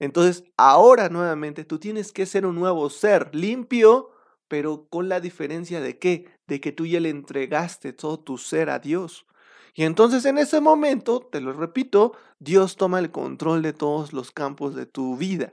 Entonces, 0.00 0.44
ahora 0.56 1.10
nuevamente 1.10 1.64
tú 1.64 1.78
tienes 1.78 2.10
que 2.10 2.26
ser 2.26 2.46
un 2.46 2.56
nuevo 2.56 2.88
ser, 2.90 3.34
limpio, 3.34 4.10
pero 4.48 4.88
con 4.88 5.08
la 5.08 5.20
diferencia 5.20 5.80
de 5.80 5.98
qué? 5.98 6.26
De 6.48 6.60
que 6.60 6.72
tú 6.72 6.86
ya 6.86 6.98
le 6.98 7.10
entregaste 7.10 7.92
todo 7.92 8.18
tu 8.18 8.38
ser 8.38 8.70
a 8.70 8.80
Dios. 8.80 9.26
Y 9.74 9.84
entonces 9.84 10.24
en 10.24 10.38
ese 10.38 10.60
momento, 10.60 11.20
te 11.20 11.40
lo 11.40 11.52
repito, 11.52 12.14
Dios 12.40 12.76
toma 12.76 12.98
el 12.98 13.12
control 13.12 13.62
de 13.62 13.72
todos 13.72 14.12
los 14.12 14.32
campos 14.32 14.74
de 14.74 14.86
tu 14.86 15.16
vida. 15.16 15.52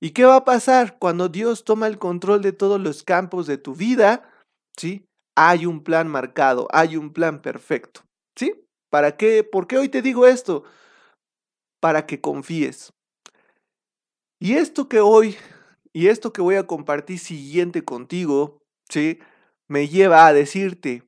¿Y 0.00 0.10
qué 0.10 0.24
va 0.24 0.36
a 0.36 0.44
pasar 0.44 0.98
cuando 0.98 1.28
Dios 1.28 1.64
toma 1.64 1.86
el 1.86 1.98
control 1.98 2.42
de 2.42 2.52
todos 2.52 2.80
los 2.80 3.04
campos 3.04 3.46
de 3.46 3.56
tu 3.56 3.76
vida? 3.76 4.28
¿Sí? 4.76 5.06
Hay 5.36 5.64
un 5.64 5.84
plan 5.84 6.08
marcado, 6.08 6.66
hay 6.72 6.96
un 6.96 7.12
plan 7.12 7.40
perfecto. 7.40 8.02
¿Sí? 8.36 8.66
¿Para 8.90 9.16
qué? 9.16 9.44
¿Por 9.44 9.68
qué 9.68 9.78
hoy 9.78 9.88
te 9.88 10.02
digo 10.02 10.26
esto? 10.26 10.64
Para 11.80 12.04
que 12.04 12.20
confíes. 12.20 12.92
Y 14.42 14.54
esto 14.54 14.88
que 14.88 14.98
hoy 14.98 15.36
y 15.92 16.08
esto 16.08 16.32
que 16.32 16.42
voy 16.42 16.56
a 16.56 16.66
compartir 16.66 17.20
siguiente 17.20 17.84
contigo, 17.84 18.60
¿sí? 18.88 19.20
Me 19.68 19.86
lleva 19.86 20.26
a 20.26 20.32
decirte 20.32 21.04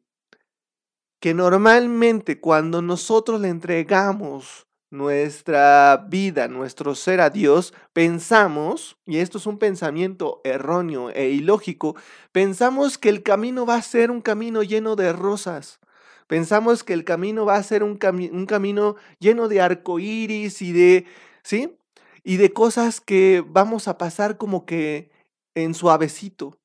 que 1.20 1.34
normalmente 1.34 2.38
cuando 2.38 2.80
nosotros 2.80 3.40
le 3.40 3.48
entregamos 3.48 4.68
nuestra 4.88 6.06
vida, 6.08 6.46
nuestro 6.46 6.94
ser 6.94 7.20
a 7.20 7.28
Dios, 7.28 7.74
pensamos, 7.92 8.98
y 9.04 9.16
esto 9.16 9.38
es 9.38 9.46
un 9.46 9.58
pensamiento 9.58 10.40
erróneo 10.44 11.10
e 11.10 11.30
ilógico, 11.30 11.96
pensamos 12.30 12.98
que 12.98 13.08
el 13.08 13.24
camino 13.24 13.66
va 13.66 13.74
a 13.74 13.82
ser 13.82 14.12
un 14.12 14.20
camino 14.20 14.62
lleno 14.62 14.94
de 14.94 15.12
rosas. 15.12 15.80
Pensamos 16.28 16.84
que 16.84 16.92
el 16.92 17.04
camino 17.04 17.44
va 17.44 17.56
a 17.56 17.62
ser 17.64 17.82
un, 17.82 17.98
un 18.30 18.46
camino 18.46 18.94
lleno 19.18 19.48
de 19.48 19.60
arcoíris 19.60 20.62
y 20.62 20.70
de, 20.70 21.06
¿sí? 21.42 21.76
Y 22.24 22.38
de 22.38 22.52
cosas 22.52 23.00
que 23.00 23.44
vamos 23.46 23.86
a 23.86 23.98
pasar 23.98 24.38
como 24.38 24.64
que 24.64 25.10
en 25.54 25.74
suavecito. 25.74 26.58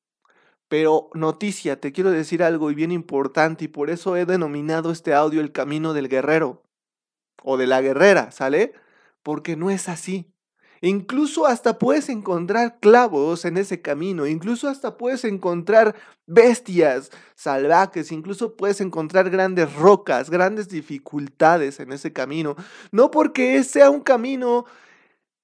Pero 0.68 1.10
noticia, 1.14 1.80
te 1.80 1.92
quiero 1.92 2.10
decir 2.10 2.42
algo 2.42 2.70
y 2.70 2.74
bien 2.74 2.92
importante 2.92 3.64
y 3.64 3.68
por 3.68 3.90
eso 3.90 4.16
he 4.16 4.24
denominado 4.24 4.90
este 4.90 5.12
audio 5.12 5.40
el 5.40 5.52
camino 5.52 5.92
del 5.92 6.08
guerrero 6.08 6.62
o 7.42 7.56
de 7.56 7.66
la 7.66 7.80
guerrera, 7.80 8.30
¿sale? 8.30 8.72
Porque 9.22 9.56
no 9.56 9.70
es 9.70 9.88
así. 9.88 10.32
Incluso 10.82 11.46
hasta 11.46 11.78
puedes 11.78 12.08
encontrar 12.08 12.78
clavos 12.80 13.44
en 13.44 13.58
ese 13.58 13.82
camino, 13.82 14.26
incluso 14.26 14.66
hasta 14.66 14.96
puedes 14.96 15.24
encontrar 15.24 15.94
bestias 16.26 17.10
salvajes, 17.34 18.12
incluso 18.12 18.56
puedes 18.56 18.80
encontrar 18.80 19.28
grandes 19.28 19.74
rocas, 19.74 20.30
grandes 20.30 20.68
dificultades 20.68 21.80
en 21.80 21.92
ese 21.92 22.14
camino. 22.14 22.56
No 22.92 23.10
porque 23.10 23.62
sea 23.62 23.90
un 23.90 24.00
camino 24.00 24.64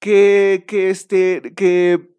que, 0.00 0.64
que, 0.66 0.90
este, 0.90 1.54
que, 1.54 2.16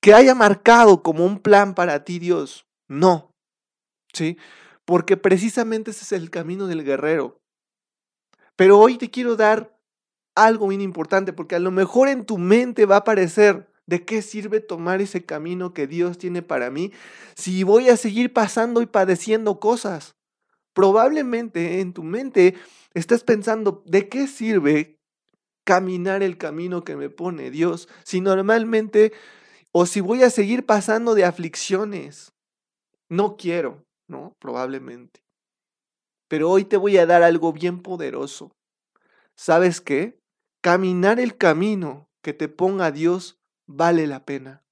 que 0.00 0.14
haya 0.14 0.34
marcado 0.34 1.02
como 1.02 1.24
un 1.24 1.38
plan 1.38 1.74
para 1.74 2.04
ti 2.04 2.18
Dios, 2.18 2.66
no, 2.88 3.34
¿sí? 4.12 4.38
Porque 4.84 5.16
precisamente 5.16 5.90
ese 5.92 6.04
es 6.04 6.12
el 6.12 6.30
camino 6.30 6.66
del 6.66 6.84
guerrero. 6.84 7.40
Pero 8.56 8.78
hoy 8.78 8.98
te 8.98 9.10
quiero 9.10 9.36
dar 9.36 9.78
algo 10.34 10.68
bien 10.68 10.80
importante, 10.80 11.32
porque 11.32 11.54
a 11.54 11.60
lo 11.60 11.70
mejor 11.70 12.08
en 12.08 12.24
tu 12.24 12.38
mente 12.38 12.86
va 12.86 12.96
a 12.96 12.98
aparecer 12.98 13.70
de 13.86 14.04
qué 14.04 14.22
sirve 14.22 14.60
tomar 14.60 15.00
ese 15.00 15.24
camino 15.24 15.74
que 15.74 15.86
Dios 15.86 16.16
tiene 16.16 16.42
para 16.42 16.70
mí 16.70 16.92
si 17.34 17.64
voy 17.64 17.88
a 17.88 17.96
seguir 17.96 18.32
pasando 18.32 18.82
y 18.82 18.86
padeciendo 18.86 19.58
cosas. 19.58 20.14
Probablemente 20.74 21.80
en 21.80 21.92
tu 21.92 22.04
mente 22.04 22.54
estás 22.94 23.24
pensando, 23.24 23.82
¿de 23.86 24.08
qué 24.08 24.28
sirve 24.28 24.99
caminar 25.64 26.22
el 26.22 26.38
camino 26.38 26.84
que 26.84 26.96
me 26.96 27.10
pone 27.10 27.50
Dios 27.50 27.88
si 28.04 28.20
normalmente 28.20 29.12
o 29.72 29.86
si 29.86 30.00
voy 30.00 30.22
a 30.22 30.30
seguir 30.30 30.66
pasando 30.66 31.14
de 31.14 31.24
aflicciones? 31.24 32.32
No 33.08 33.36
quiero, 33.36 33.84
¿no? 34.08 34.36
Probablemente. 34.38 35.20
Pero 36.28 36.50
hoy 36.50 36.64
te 36.64 36.76
voy 36.76 36.96
a 36.98 37.06
dar 37.06 37.22
algo 37.22 37.52
bien 37.52 37.82
poderoso. 37.82 38.52
¿Sabes 39.36 39.80
qué? 39.80 40.20
Caminar 40.62 41.18
el 41.18 41.36
camino 41.36 42.08
que 42.22 42.32
te 42.32 42.48
ponga 42.48 42.90
Dios 42.90 43.40
vale 43.66 44.06
la 44.06 44.24
pena. 44.24 44.62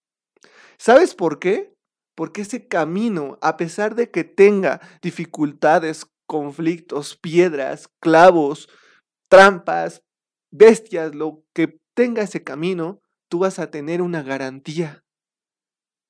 ¿Sabes 0.79 1.15
por 1.15 1.39
qué? 1.39 1.75
Porque 2.15 2.43
ese 2.43 2.69
camino, 2.69 3.39
a 3.41 3.57
pesar 3.57 3.95
de 3.95 4.11
que 4.11 4.25
tenga 4.25 4.81
dificultades, 5.03 6.07
conflictos, 6.27 7.17
piedras, 7.17 7.89
clavos, 8.01 8.69
trampas, 9.29 10.03
bestias, 10.51 11.15
lo 11.15 11.45
que 11.53 11.81
tenga 11.95 12.23
ese 12.23 12.45
camino, 12.45 13.01
tú 13.29 13.41
vas 13.41 13.59
a 13.59 13.71
tener 13.71 14.03
una 14.03 14.23
garantía. 14.23 15.05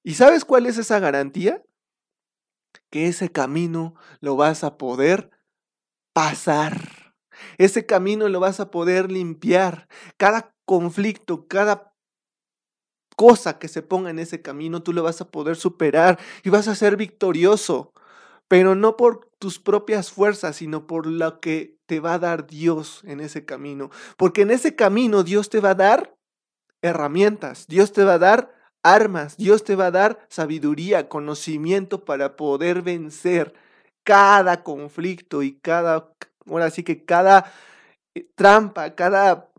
¿Y 0.05 0.15
sabes 0.15 0.45
cuál 0.45 0.67
es 0.67 0.79
esa 0.79 1.01
garantía? 1.01 1.63
Que 2.91 3.09
ese 3.09 3.31
camino 3.31 3.95
lo 4.21 4.37
vas 4.37 4.65
a 4.65 4.79
poder 4.79 5.31
pasar. 6.13 7.15
Ese 7.59 7.87
camino 7.87 8.29
lo 8.29 8.41
vas 8.41 8.61
a 8.61 8.71
poder 8.71 9.11
limpiar. 9.11 9.89
Cada 10.17 10.55
conflicto, 10.65 11.47
cada 11.47 11.95
cosa 13.17 13.59
que 13.59 13.69
se 13.69 13.83
ponga 13.83 14.11
en 14.11 14.19
ese 14.19 14.43
camino, 14.43 14.83
tú 14.83 14.93
lo 14.93 15.03
vas 15.03 15.21
a 15.21 15.31
poder 15.31 15.57
superar 15.57 16.19
y 16.45 16.51
vas 16.51 16.69
a 16.69 16.75
ser 16.75 16.97
victorioso. 16.97 17.93
Pero 18.49 18.75
no 18.75 18.97
por 18.97 19.29
tus 19.39 19.59
propias 19.59 20.11
fuerzas, 20.11 20.57
sino 20.57 20.87
por 20.87 21.07
lo 21.07 21.41
que 21.41 21.78
te 21.89 21.99
va 21.99 22.15
a 22.15 22.19
dar 22.21 22.47
Dios 22.47 23.03
en 23.05 23.19
ese 23.19 23.45
camino. 23.45 23.91
Porque 24.17 24.43
en 24.43 24.53
ese 24.53 24.77
camino 24.77 25.25
Dios 25.25 25.51
te 25.51 25.59
va 25.59 25.71
a 25.71 25.75
dar 25.75 26.15
herramientas, 26.83 27.67
Dios 27.67 27.93
te 27.93 28.05
va 28.05 28.15
a 28.15 28.19
dar 28.19 28.55
armas, 28.85 29.37
Dios 29.37 29.65
te 29.65 29.75
va 29.75 29.87
a 29.87 29.91
dar 29.91 30.25
sabiduría, 30.29 31.09
conocimiento 31.09 32.05
para 32.05 32.37
poder 32.37 32.83
vencer 32.83 33.53
cada 34.05 34.63
conflicto 34.63 35.43
y 35.43 35.59
cada 35.59 36.15
Ahora 36.51 36.71
sí 36.71 36.83
que 36.83 37.05
cada 37.05 37.53
eh, 38.15 38.29
trampa, 38.35 38.95
cada 38.95 39.51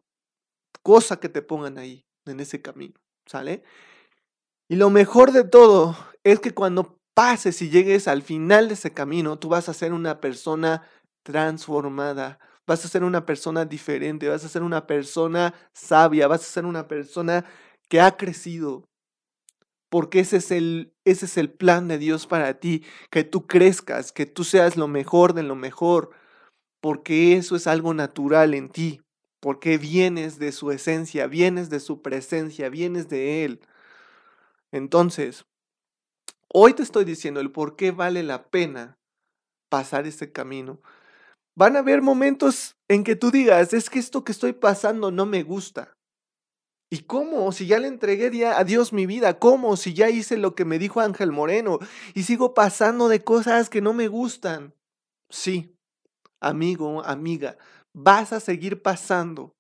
cosa 0.82 1.20
que 1.20 1.30
te 1.30 1.42
pongan 1.42 1.78
ahí, 1.78 2.06
en 2.26 2.40
ese 2.40 2.62
camino, 2.62 2.96
¿sale? 3.26 3.64
Y 4.68 4.76
lo 4.76 4.90
mejor 4.90 5.32
de 5.32 5.44
todo 5.44 5.98
es 6.24 6.40
que 6.40 6.52
cuando 6.52 7.00
pases 7.14 7.62
y 7.62 7.70
llegues 7.70 8.08
al 8.08 8.22
final 8.22 8.68
de 8.68 8.76
ese 8.76 8.94
camino, 8.94 9.38
tú 9.40 9.50
vas 9.50 9.68
a 9.68 9.74
ser 9.74 9.94
una 9.94 10.22
persona 10.22 10.88
transformada, 11.30 12.40
vas 12.66 12.84
a 12.84 12.88
ser 12.88 13.04
una 13.04 13.24
persona 13.24 13.64
diferente, 13.64 14.28
vas 14.28 14.44
a 14.44 14.50
ser 14.50 14.64
una 14.64 14.88
persona 14.88 15.54
sabia, 15.74 16.28
vas 16.28 16.42
a 16.42 16.52
ser 16.52 16.66
una 16.66 16.88
persona 16.88 17.46
que 17.88 18.02
ha 18.02 18.18
crecido. 18.18 18.84
Porque 19.92 20.22
ese 20.22 20.38
es 20.38 20.50
el, 20.50 20.92
ese 21.06 21.26
es 21.26 21.38
el 21.38 21.52
plan 21.52 21.88
de 21.88 22.00
Dios 22.00 22.26
para 22.26 22.60
ti, 22.60 22.84
que 23.12 23.24
tú 23.24 23.46
crezcas, 23.46 24.12
que 24.12 24.26
tú 24.26 24.44
seas 24.44 24.76
lo 24.76 24.88
mejor 24.88 25.34
de 25.36 25.44
lo 25.44 25.56
mejor, 25.56 26.10
porque 26.82 27.38
eso 27.38 27.56
es 27.56 27.68
algo 27.68 27.94
natural 27.94 28.56
en 28.56 28.70
ti, 28.70 29.02
porque 29.40 29.78
vienes 29.78 30.40
de 30.40 30.52
su 30.52 30.72
esencia, 30.72 31.28
vienes 31.28 31.70
de 31.70 31.80
su 31.80 32.02
presencia, 32.02 32.70
vienes 32.70 33.08
de 33.08 33.46
Él. 33.46 33.60
Entonces, 34.72 35.46
hoy 36.52 36.74
te 36.74 36.82
estoy 36.82 37.06
diciendo 37.06 37.40
el 37.40 37.52
por 37.52 37.76
qué 37.76 37.92
vale 37.92 38.24
la 38.24 38.50
pena 38.50 38.98
pasar 39.70 40.08
este 40.08 40.32
camino. 40.32 40.82
Van 41.60 41.76
a 41.76 41.80
haber 41.80 42.02
momentos 42.02 42.78
en 42.88 43.04
que 43.04 43.18
tú 43.18 43.32
digas, 43.32 43.74
es 43.74 43.90
que 43.90 44.00
esto 44.00 44.24
que 44.24 44.32
estoy 44.32 44.54
pasando 44.54 45.12
no 45.12 45.26
me 45.26 45.44
gusta. 45.44 45.94
¿Y 46.90 47.00
cómo? 47.00 47.52
Si 47.52 47.68
ya 47.68 47.80
le 47.80 47.90
entregué 47.90 48.46
a 48.46 48.64
Dios 48.64 48.94
mi 48.94 49.06
vida, 49.06 49.40
¿cómo? 49.40 49.76
Si 49.76 49.94
ya 49.94 50.10
hice 50.10 50.38
lo 50.38 50.56
que 50.56 50.64
me 50.64 50.80
dijo 50.80 51.02
Ángel 51.02 51.34
Moreno 51.34 51.80
y 52.14 52.24
sigo 52.24 52.54
pasando 52.54 53.10
de 53.10 53.26
cosas 53.26 53.70
que 53.70 53.82
no 53.82 53.92
me 53.92 54.08
gustan. 54.08 54.74
Sí, 55.30 55.76
amigo, 56.42 57.04
amiga, 57.04 57.58
vas 57.94 58.32
a 58.32 58.40
seguir 58.40 58.82
pasando 58.82 59.52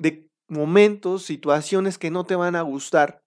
de 0.00 0.26
momentos, 0.48 1.22
situaciones 1.22 1.96
que 1.96 2.10
no 2.10 2.24
te 2.24 2.34
van 2.34 2.56
a 2.56 2.62
gustar. 2.62 3.22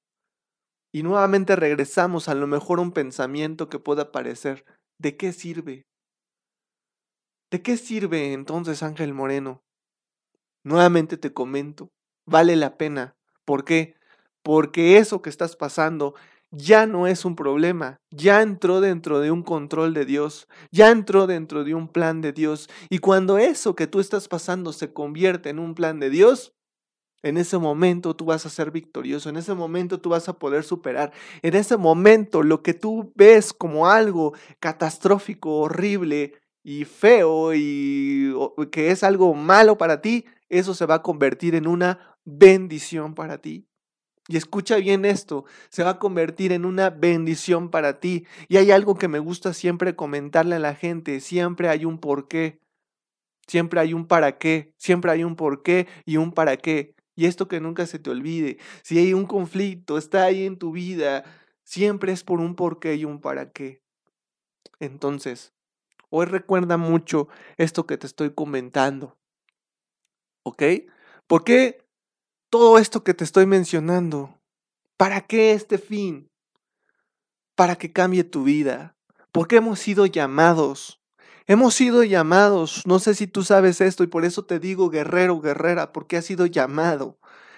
Y 0.94 1.04
nuevamente 1.04 1.56
regresamos 1.56 2.28
a 2.28 2.36
lo 2.36 2.48
mejor 2.48 2.82
un 2.82 2.92
pensamiento 2.92 3.70
que 3.70 3.80
pueda 3.80 4.12
parecer, 4.12 4.66
¿de 5.00 5.16
qué 5.16 5.32
sirve? 5.32 5.86
¿De 7.54 7.62
qué 7.62 7.78
sirve 7.78 8.34
entonces 8.34 8.82
Ángel 8.82 9.14
Moreno? 9.14 9.62
Nuevamente 10.64 11.18
te 11.18 11.34
comento, 11.34 11.92
vale 12.26 12.56
la 12.56 12.80
pena. 12.80 13.16
¿Por 13.46 13.64
qué? 13.64 13.94
Porque 14.42 14.98
eso 14.98 15.22
que 15.22 15.30
estás 15.30 15.56
pasando 15.56 16.16
ya 16.50 16.88
no 16.88 17.06
es 17.06 17.26
un 17.26 17.36
problema, 17.36 17.98
ya 18.10 18.42
entró 18.42 18.82
dentro 18.82 19.20
de 19.20 19.30
un 19.30 19.44
control 19.44 19.94
de 19.94 20.06
Dios, 20.06 20.48
ya 20.72 20.90
entró 20.90 21.28
dentro 21.28 21.64
de 21.64 21.76
un 21.76 21.90
plan 21.90 22.22
de 22.22 22.34
Dios. 22.34 22.72
Y 22.90 22.98
cuando 22.98 23.38
eso 23.38 23.76
que 23.76 23.86
tú 23.86 24.00
estás 24.00 24.28
pasando 24.28 24.74
se 24.74 24.92
convierte 24.92 25.52
en 25.52 25.60
un 25.60 25.76
plan 25.76 26.00
de 26.00 26.10
Dios, 26.10 26.54
en 27.22 27.38
ese 27.38 27.60
momento 27.60 28.16
tú 28.16 28.26
vas 28.26 28.48
a 28.48 28.50
ser 28.50 28.72
victorioso, 28.72 29.30
en 29.30 29.38
ese 29.38 29.54
momento 29.54 30.02
tú 30.02 30.10
vas 30.10 30.28
a 30.28 30.40
poder 30.40 30.64
superar, 30.64 31.14
en 31.44 31.54
ese 31.54 31.78
momento 31.78 32.42
lo 32.42 32.64
que 32.64 32.74
tú 32.74 33.14
ves 33.16 33.54
como 33.54 33.88
algo 33.88 34.34
catastrófico, 34.60 35.60
horrible 35.60 36.34
y 36.64 36.86
feo 36.86 37.54
y 37.54 38.34
que 38.72 38.92
es 38.92 39.04
algo 39.04 39.34
malo 39.34 39.78
para 39.78 40.02
ti, 40.02 40.26
eso 40.50 40.74
se 40.74 40.86
va 40.86 40.96
a 40.96 41.02
convertir 41.02 41.56
en 41.56 41.68
una 41.68 42.18
bendición 42.24 43.16
para 43.16 43.40
ti. 43.40 43.68
Y 44.30 44.38
escucha 44.38 44.78
bien 44.78 45.04
esto, 45.04 45.44
se 45.70 45.84
va 45.84 45.92
a 45.92 46.00
convertir 46.00 46.54
en 46.54 46.64
una 46.64 46.90
bendición 46.90 47.70
para 47.70 48.00
ti. 48.00 48.26
Y 48.48 48.56
hay 48.56 48.72
algo 48.72 48.96
que 48.96 49.10
me 49.10 49.20
gusta 49.20 49.54
siempre 49.54 49.96
comentarle 49.96 50.56
a 50.56 50.60
la 50.60 50.76
gente, 50.76 51.20
siempre 51.20 51.68
hay 51.68 51.84
un 51.84 51.98
por 52.00 52.30
qué, 52.30 52.62
siempre 53.48 53.82
hay 53.82 53.94
un 53.94 54.08
para 54.08 54.38
qué, 54.38 54.74
siempre 54.78 55.12
hay 55.12 55.26
un 55.26 55.36
por 55.36 55.62
qué 55.62 55.88
y 56.06 56.18
un 56.18 56.32
para 56.32 56.56
qué. 56.56 56.96
Y 57.16 57.26
esto 57.26 57.48
que 57.48 57.60
nunca 57.60 57.86
se 57.86 58.00
te 58.00 58.10
olvide, 58.10 58.58
si 58.82 58.98
hay 58.98 59.14
un 59.14 59.26
conflicto, 59.26 59.98
está 59.98 60.24
ahí 60.24 60.46
en 60.46 60.58
tu 60.58 60.72
vida, 60.72 61.26
siempre 61.64 62.14
es 62.14 62.24
por 62.24 62.40
un 62.40 62.56
por 62.56 62.80
qué 62.80 62.96
y 62.96 63.06
un 63.06 63.20
para 63.20 63.52
qué. 63.52 63.84
Entonces, 64.80 65.53
hoy 66.16 66.28
recuerda 66.28 66.78
mucho 66.78 67.28
esto 67.58 67.88
que 67.88 67.98
te 67.98 68.06
estoy 68.06 68.30
comentando. 68.36 69.18
¿Ok? 70.44 70.62
¿Por 71.26 71.44
qué 71.44 71.84
todo 72.52 72.78
esto 72.78 73.04
que 73.04 73.16
te 73.16 73.24
estoy 73.24 73.48
mencionando, 73.48 74.40
¿para 74.96 75.22
qué 75.22 75.54
este 75.54 75.80
fin? 75.80 76.30
Para 77.56 77.78
que 77.78 77.92
cambie 77.92 78.24
tu 78.24 78.44
vida. 78.44 78.96
Porque 79.32 79.56
hemos 79.56 79.80
sido 79.80 80.06
llamados. 80.06 81.02
Hemos 81.48 81.74
sido 81.74 82.04
llamados. 82.04 82.86
No 82.86 83.00
sé 83.00 83.16
si 83.16 83.26
tú 83.26 83.44
sabes 83.44 83.82
esto 83.82 84.04
y 84.04 84.08
por 84.08 84.24
eso 84.24 84.46
te 84.46 84.60
digo 84.60 84.92
guerrero, 84.92 85.42
guerrera, 85.42 85.94
porque 85.94 86.18
has 86.18 86.26
sido 86.26 86.46
llamado. 86.46 87.18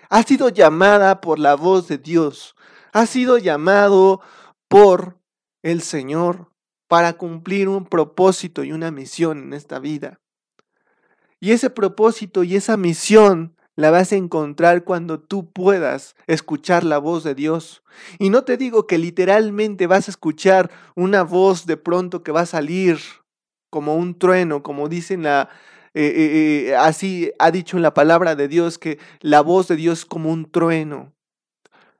Has 0.09 0.27
sido 0.27 0.47
llamada 0.47 1.19
por 1.19 1.39
la 1.39 1.55
voz 1.55 1.89
de 1.89 1.97
Dios. 1.97 2.55
Has 2.93 3.09
sido 3.09 3.37
llamado 3.37 4.21
por 4.69 5.19
el 5.61 5.81
Señor 5.81 6.54
para 6.87 7.13
cumplir 7.13 7.69
un 7.69 7.85
propósito 7.85 8.63
y 8.63 8.71
una 8.71 8.91
misión 8.91 9.39
en 9.39 9.53
esta 9.53 9.79
vida. 9.79 10.19
Y 11.39 11.51
ese 11.51 11.69
propósito 11.69 12.43
y 12.43 12.55
esa 12.55 12.77
misión 12.77 13.55
la 13.75 13.91
vas 13.91 14.11
a 14.11 14.15
encontrar 14.15 14.83
cuando 14.83 15.19
tú 15.19 15.51
puedas 15.51 16.15
escuchar 16.27 16.83
la 16.83 16.97
voz 16.97 17.23
de 17.23 17.35
Dios. 17.35 17.83
Y 18.19 18.29
no 18.29 18.43
te 18.43 18.57
digo 18.57 18.87
que 18.87 18.97
literalmente 18.97 19.87
vas 19.87 20.07
a 20.07 20.11
escuchar 20.11 20.71
una 20.95 21.23
voz 21.23 21.65
de 21.65 21.77
pronto 21.77 22.23
que 22.23 22.31
va 22.31 22.41
a 22.41 22.45
salir 22.45 22.99
como 23.69 23.95
un 23.95 24.17
trueno, 24.17 24.63
como 24.63 24.87
dicen 24.87 25.23
la, 25.23 25.49
eh, 25.93 26.05
eh, 26.05 26.69
eh, 26.69 26.75
así 26.75 27.31
ha 27.39 27.51
dicho 27.51 27.77
en 27.77 27.83
la 27.83 27.93
palabra 27.93 28.35
de 28.35 28.47
Dios 28.47 28.77
que 28.77 28.99
la 29.21 29.41
voz 29.41 29.67
de 29.67 29.75
Dios 29.75 29.99
es 29.99 30.05
como 30.05 30.31
un 30.31 30.49
trueno. 30.49 31.13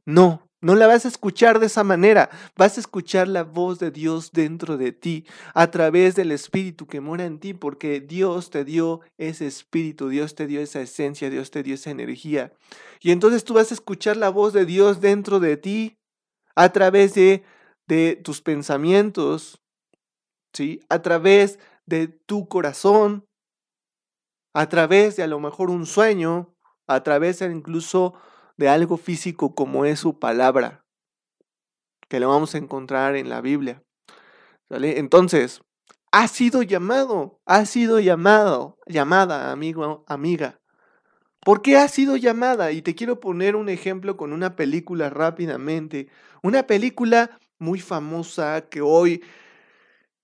No, 0.05 0.44
no 0.65 0.73
la 0.73 0.87
vas 0.87 1.05
a 1.05 1.09
escuchar 1.09 1.59
de 1.59 1.67
esa 1.67 1.83
manera, 1.83 2.31
vas 2.57 2.77
a 2.77 2.79
escuchar 2.79 3.27
la 3.27 3.43
voz 3.43 3.77
de 3.77 3.91
Dios 3.91 4.31
dentro 4.31 4.77
de 4.77 4.91
ti, 4.91 5.23
a 5.53 5.69
través 5.69 6.15
del 6.15 6.31
Espíritu 6.31 6.87
que 6.87 7.01
mora 7.01 7.25
en 7.25 7.39
ti, 7.39 7.53
porque 7.53 8.01
Dios 8.01 8.49
te 8.49 8.65
dio 8.65 9.01
ese 9.19 9.45
Espíritu, 9.45 10.09
Dios 10.09 10.33
te 10.33 10.47
dio 10.47 10.61
esa 10.61 10.81
esencia, 10.81 11.29
Dios 11.29 11.51
te 11.51 11.61
dio 11.61 11.75
esa 11.75 11.91
energía. 11.91 12.51
Y 12.99 13.11
entonces 13.11 13.43
tú 13.43 13.53
vas 13.53 13.69
a 13.69 13.75
escuchar 13.75 14.17
la 14.17 14.29
voz 14.29 14.53
de 14.53 14.65
Dios 14.65 15.01
dentro 15.01 15.39
de 15.39 15.55
ti, 15.55 15.99
a 16.55 16.69
través 16.69 17.13
de, 17.13 17.43
de 17.87 18.15
tus 18.15 18.41
pensamientos, 18.41 19.61
¿sí? 20.51 20.79
a 20.89 21.03
través 21.03 21.59
de 21.85 22.07
tu 22.07 22.47
corazón, 22.47 23.23
a 24.55 24.67
través 24.67 25.15
de 25.15 25.21
a 25.21 25.27
lo 25.27 25.39
mejor 25.39 25.69
un 25.69 25.85
sueño, 25.85 26.55
a 26.87 27.03
través 27.03 27.37
de 27.37 27.51
incluso 27.51 28.15
de 28.57 28.69
algo 28.69 28.97
físico 28.97 29.55
como 29.55 29.85
es 29.85 29.99
su 29.99 30.19
palabra, 30.19 30.85
que 32.07 32.19
lo 32.19 32.29
vamos 32.29 32.55
a 32.55 32.57
encontrar 32.57 33.15
en 33.15 33.29
la 33.29 33.41
Biblia. 33.41 33.83
Entonces, 34.69 35.61
ha 36.11 36.27
sido 36.27 36.61
llamado, 36.61 37.41
ha 37.45 37.65
sido 37.65 37.99
llamado, 37.99 38.77
llamada, 38.87 39.51
amigo, 39.51 40.05
amiga. 40.07 40.61
¿Por 41.41 41.61
qué 41.61 41.77
ha 41.77 41.87
sido 41.87 42.15
llamada? 42.15 42.71
Y 42.71 42.81
te 42.81 42.95
quiero 42.95 43.19
poner 43.19 43.55
un 43.55 43.69
ejemplo 43.69 44.17
con 44.17 44.33
una 44.33 44.55
película 44.55 45.09
rápidamente. 45.09 46.07
Una 46.41 46.65
película 46.65 47.37
muy 47.59 47.79
famosa 47.79 48.61
que 48.69 48.81
hoy, 48.81 49.23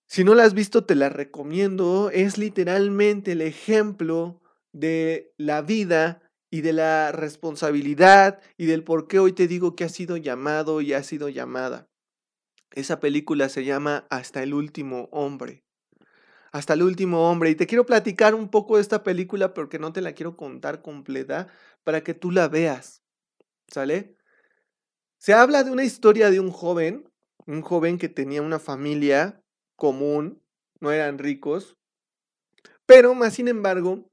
si 0.07 0.23
no 0.23 0.33
la 0.33 0.43
has 0.43 0.53
visto, 0.53 0.85
te 0.85 0.95
la 0.95 1.09
recomiendo. 1.09 2.09
Es 2.09 2.37
literalmente 2.37 3.33
el 3.33 3.41
ejemplo 3.41 4.41
de 4.71 5.33
la 5.37 5.61
vida 5.61 6.20
y 6.51 6.61
de 6.61 6.73
la 6.73 7.11
responsabilidad 7.13 8.41
y 8.57 8.65
del 8.65 8.83
por 8.83 9.07
qué 9.07 9.19
hoy 9.19 9.31
te 9.31 9.47
digo 9.47 9.75
que 9.75 9.85
has 9.85 9.93
sido 9.93 10.17
llamado 10.17 10.81
y 10.81 10.93
has 10.93 11.07
sido 11.07 11.29
llamada. 11.29 11.87
Esa 12.73 12.99
película 12.99 13.49
se 13.49 13.63
llama 13.63 14.05
Hasta 14.09 14.43
el 14.43 14.53
último 14.53 15.07
hombre. 15.11 15.63
Hasta 16.51 16.73
el 16.73 16.83
último 16.83 17.31
hombre. 17.31 17.49
Y 17.49 17.55
te 17.55 17.67
quiero 17.67 17.85
platicar 17.85 18.35
un 18.35 18.49
poco 18.49 18.75
de 18.75 18.81
esta 18.81 19.01
película 19.01 19.53
porque 19.53 19.79
no 19.79 19.93
te 19.93 20.01
la 20.01 20.11
quiero 20.11 20.35
contar 20.35 20.81
completa 20.81 21.47
para 21.85 22.03
que 22.03 22.13
tú 22.13 22.31
la 22.31 22.49
veas. 22.49 23.01
¿Sale? 23.67 24.17
Se 25.17 25.33
habla 25.33 25.63
de 25.63 25.71
una 25.71 25.85
historia 25.85 26.29
de 26.29 26.41
un 26.41 26.51
joven, 26.51 27.09
un 27.45 27.61
joven 27.61 27.97
que 27.97 28.09
tenía 28.09 28.41
una 28.41 28.59
familia 28.59 29.41
común, 29.77 30.43
no 30.81 30.91
eran 30.91 31.17
ricos, 31.17 31.77
pero 32.85 33.15
más 33.15 33.35
sin 33.35 33.47
embargo, 33.47 34.09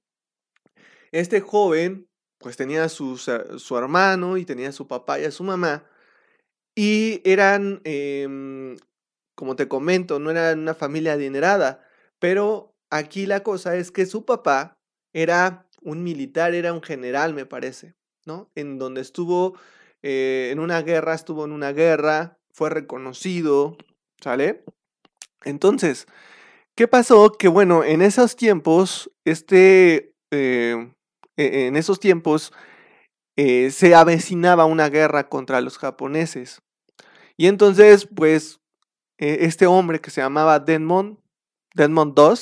este 1.11 1.41
joven 1.41 2.08
pues 2.39 2.57
tenía 2.57 2.89
su, 2.89 3.17
su 3.17 3.77
hermano 3.77 4.37
y 4.37 4.45
tenía 4.45 4.73
su 4.73 4.87
papá 4.87 5.19
y 5.21 5.25
a 5.25 5.31
su 5.31 5.45
mamá. 5.45 5.85
Y 6.75 7.21
eran, 7.25 7.81
em, 7.85 8.77
como 9.35 9.57
te 9.57 9.69
comento, 9.69 10.19
no 10.19 10.31
eran 10.31 10.61
una 10.61 10.75
familia 10.75 11.15
adinerada, 11.15 11.85
pero 12.19 12.75
aquí 12.91 13.27
la 13.27 13.43
cosa 13.43 13.77
es 13.77 13.91
que 13.91 14.07
su 14.07 14.25
papá 14.25 14.79
era 15.13 15.67
un 15.83 16.03
militar, 16.03 16.55
era 16.55 16.73
un 16.73 16.83
general, 16.83 17.35
me 17.35 17.47
parece, 17.47 17.95
¿no? 18.25 18.51
En 18.55 18.79
donde 18.79 19.01
estuvo 19.01 19.59
eh, 20.03 20.51
en 20.53 20.61
una 20.61 20.83
guerra, 20.83 21.15
estuvo 21.15 21.45
en 21.45 21.53
una 21.53 21.73
guerra, 21.73 22.39
fue 22.53 22.71
reconocido, 22.71 23.77
¿sale? 24.21 24.65
Entonces, 25.45 26.07
¿qué 26.77 26.87
pasó? 26.89 27.33
Que 27.33 27.49
bueno, 27.49 27.85
en 27.85 28.03
esos 28.03 28.37
tiempos, 28.37 29.11
este 29.25 30.15
eh, 30.31 30.93
e-, 31.39 31.69
en 31.69 31.77
esos 31.77 32.01
tiempos 32.01 32.53
eh, 33.37 33.71
se 33.71 33.95
avecinaba 33.95 34.67
una 34.67 34.91
guerra 34.91 35.29
contra 35.29 35.63
los 35.63 35.79
japoneses. 35.79 36.61
Y 37.39 37.47
entonces, 37.47 38.07
pues, 38.15 38.61
e-, 39.17 39.39
este 39.43 39.67
hombre 39.67 40.01
que 40.01 40.11
se 40.11 40.21
llamaba 40.21 40.59
Denmond, 40.59 41.19
Denmond 41.75 42.19
II, 42.19 42.35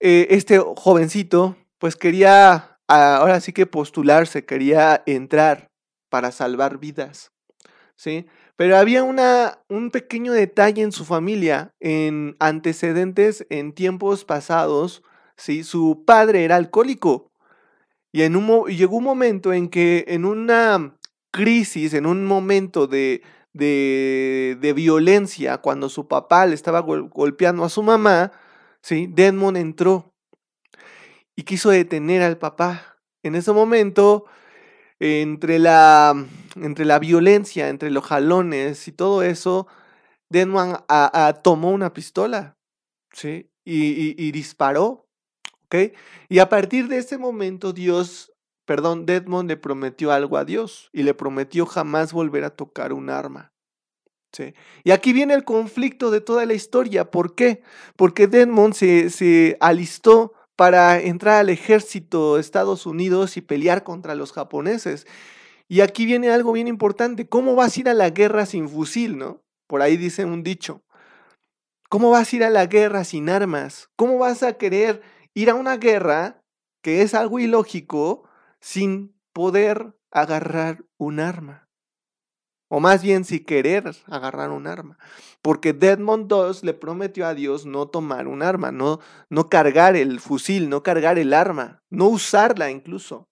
eh, 0.00 0.26
este 0.30 0.58
jovencito, 0.58 1.56
pues 1.78 1.96
quería, 1.96 2.78
ahora 2.88 3.40
sí 3.40 3.52
que 3.52 3.66
postularse, 3.66 4.44
quería 4.44 5.02
entrar 5.06 5.70
para 6.10 6.32
salvar 6.32 6.78
vidas, 6.78 7.32
¿sí? 7.96 8.26
Pero 8.56 8.76
había 8.76 9.02
una, 9.02 9.58
un 9.68 9.90
pequeño 9.90 10.32
detalle 10.32 10.82
en 10.82 10.92
su 10.92 11.04
familia, 11.04 11.72
en 11.80 12.36
antecedentes, 12.38 13.46
en 13.50 13.72
tiempos 13.72 14.24
pasados, 14.24 15.02
¿sí? 15.36 15.64
Su 15.64 16.04
padre 16.06 16.44
era 16.44 16.56
alcohólico 16.56 17.32
y, 18.14 18.22
en 18.22 18.36
un, 18.36 18.66
llegó 18.66 18.98
un 18.98 19.02
momento 19.02 19.52
en 19.52 19.68
que 19.68 20.04
en 20.06 20.24
una 20.24 20.96
crisis, 21.32 21.94
en 21.94 22.06
un 22.06 22.24
momento 22.24 22.86
de, 22.86 23.22
de, 23.52 24.72
violencia, 24.72 25.58
cuando 25.58 25.88
su 25.88 26.06
papá 26.06 26.46
le 26.46 26.54
estaba 26.54 26.78
golpeando 26.78 27.64
a 27.64 27.68
su 27.68 27.82
mamá, 27.82 28.30
¿sí? 28.82 29.08
Desmond 29.12 29.56
entró 29.56 30.14
y 31.34 31.42
quiso 31.42 31.70
detener 31.70 32.22
al 32.22 32.38
papá. 32.38 33.00
En 33.24 33.34
ese 33.34 33.50
momento, 33.50 34.26
entre 35.00 35.58
la, 35.58 36.14
entre 36.54 36.84
la 36.84 37.00
violencia, 37.00 37.68
entre 37.68 37.90
los 37.90 38.04
jalones 38.04 38.86
y 38.86 38.92
todo 38.92 39.24
eso, 39.24 39.66
Desmond 40.30 40.78
tomó 41.42 41.72
una 41.72 41.92
pistola 41.92 42.56
¿sí? 43.12 43.50
y 43.64 44.30
disparó 44.30 45.03
y 46.28 46.38
a 46.38 46.48
partir 46.48 46.88
de 46.88 46.98
ese 46.98 47.18
momento 47.18 47.72
Dios, 47.72 48.32
perdón, 48.64 49.06
Desmond 49.06 49.48
le 49.48 49.56
prometió 49.56 50.12
algo 50.12 50.36
a 50.36 50.44
Dios 50.44 50.90
y 50.92 51.02
le 51.02 51.14
prometió 51.14 51.66
jamás 51.66 52.12
volver 52.12 52.44
a 52.44 52.50
tocar 52.50 52.92
un 52.92 53.10
arma. 53.10 53.52
¿sí? 54.32 54.54
Y 54.84 54.90
aquí 54.90 55.12
viene 55.12 55.34
el 55.34 55.44
conflicto 55.44 56.10
de 56.10 56.20
toda 56.20 56.46
la 56.46 56.54
historia. 56.54 57.10
¿Por 57.10 57.34
qué? 57.34 57.62
Porque 57.96 58.26
Desmond 58.26 58.74
se, 58.74 59.10
se 59.10 59.56
alistó 59.60 60.32
para 60.56 61.00
entrar 61.00 61.40
al 61.40 61.50
ejército 61.50 62.36
de 62.36 62.40
Estados 62.40 62.86
Unidos 62.86 63.36
y 63.36 63.40
pelear 63.40 63.82
contra 63.82 64.14
los 64.14 64.32
japoneses. 64.32 65.06
Y 65.68 65.80
aquí 65.80 66.06
viene 66.06 66.30
algo 66.30 66.52
bien 66.52 66.68
importante. 66.68 67.28
¿Cómo 67.28 67.54
vas 67.54 67.76
a 67.76 67.80
ir 67.80 67.88
a 67.88 67.94
la 67.94 68.10
guerra 68.10 68.46
sin 68.46 68.68
fusil, 68.68 69.18
no? 69.18 69.42
Por 69.66 69.82
ahí 69.82 69.96
dice 69.96 70.24
un 70.24 70.42
dicho. 70.42 70.82
¿Cómo 71.88 72.10
vas 72.10 72.32
a 72.32 72.36
ir 72.36 72.44
a 72.44 72.50
la 72.50 72.66
guerra 72.66 73.04
sin 73.04 73.28
armas? 73.28 73.88
¿Cómo 73.96 74.18
vas 74.18 74.42
a 74.42 74.54
querer 74.54 75.02
ir 75.34 75.50
a 75.50 75.54
una 75.54 75.76
guerra 75.76 76.42
que 76.80 77.02
es 77.02 77.14
algo 77.14 77.38
ilógico 77.38 78.28
sin 78.60 79.14
poder 79.32 79.94
agarrar 80.10 80.84
un 80.96 81.20
arma. 81.20 81.68
O 82.68 82.80
más 82.80 83.02
bien 83.02 83.24
si 83.24 83.40
querer 83.40 83.94
agarrar 84.06 84.50
un 84.50 84.66
arma. 84.66 84.98
Porque 85.42 85.72
Desmond 85.72 86.30
II 86.32 86.58
le 86.62 86.74
prometió 86.74 87.26
a 87.26 87.34
Dios 87.34 87.66
no 87.66 87.88
tomar 87.88 88.26
un 88.26 88.42
arma, 88.42 88.72
no, 88.72 89.00
no 89.28 89.48
cargar 89.48 89.96
el 89.96 90.18
fusil, 90.20 90.68
no 90.68 90.82
cargar 90.82 91.18
el 91.18 91.34
arma, 91.34 91.82
no 91.90 92.08
usarla 92.08 92.70
incluso. 92.70 93.28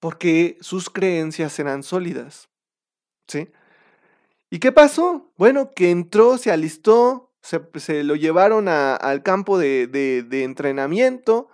Porque 0.00 0.56
sus 0.60 0.88
creencias 0.88 1.58
eran 1.58 1.82
sólidas. 1.82 2.48
¿Sí? 3.28 3.50
¿Y 4.48 4.58
qué 4.58 4.72
pasó? 4.72 5.30
Bueno, 5.36 5.72
que 5.72 5.90
entró, 5.90 6.38
se 6.38 6.50
alistó, 6.50 7.29
se, 7.42 8.04
lo 8.04 8.16
llevaron 8.16 8.68
al 8.68 9.22
campo 9.22 9.58
de, 9.58 10.26
entrenamiento 10.30 11.48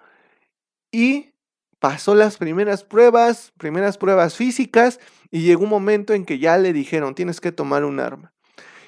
y 0.91 1.33
pasó 1.79 2.15
las 2.15 2.39
primeras 2.39 2.85
pruebas, 2.85 3.53
primeras 3.59 3.99
pruebas 3.99 4.35
físicas 4.35 4.99
y 5.31 5.43
llegó 5.43 5.65
un 5.65 5.71
momento 5.71 6.15
en 6.15 6.25
que 6.25 6.39
ya 6.39 6.59
le 6.59 6.73
dijeron 6.73 7.15
tienes 7.15 7.41
que 7.41 7.53
tomar 7.53 7.85
un 7.85 8.01
arma. 8.01 8.33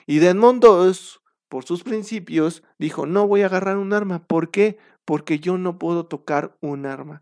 Y 0.07 0.19
Desmond 0.19 0.65
II, 0.65 0.93
por 1.49 1.65
sus 1.65 1.83
principios, 1.83 2.63
dijo 2.79 3.07
no 3.07 3.27
voy 3.27 3.43
a 3.43 3.47
agarrar 3.47 3.77
un 3.77 3.93
arma. 3.93 4.27
¿Por 4.27 4.51
qué? 4.51 4.79
Porque 5.05 5.39
yo 5.39 5.59
no 5.59 5.79
puedo 5.79 6.07
tocar 6.07 6.57
un 6.61 6.87
arma. 6.87 7.21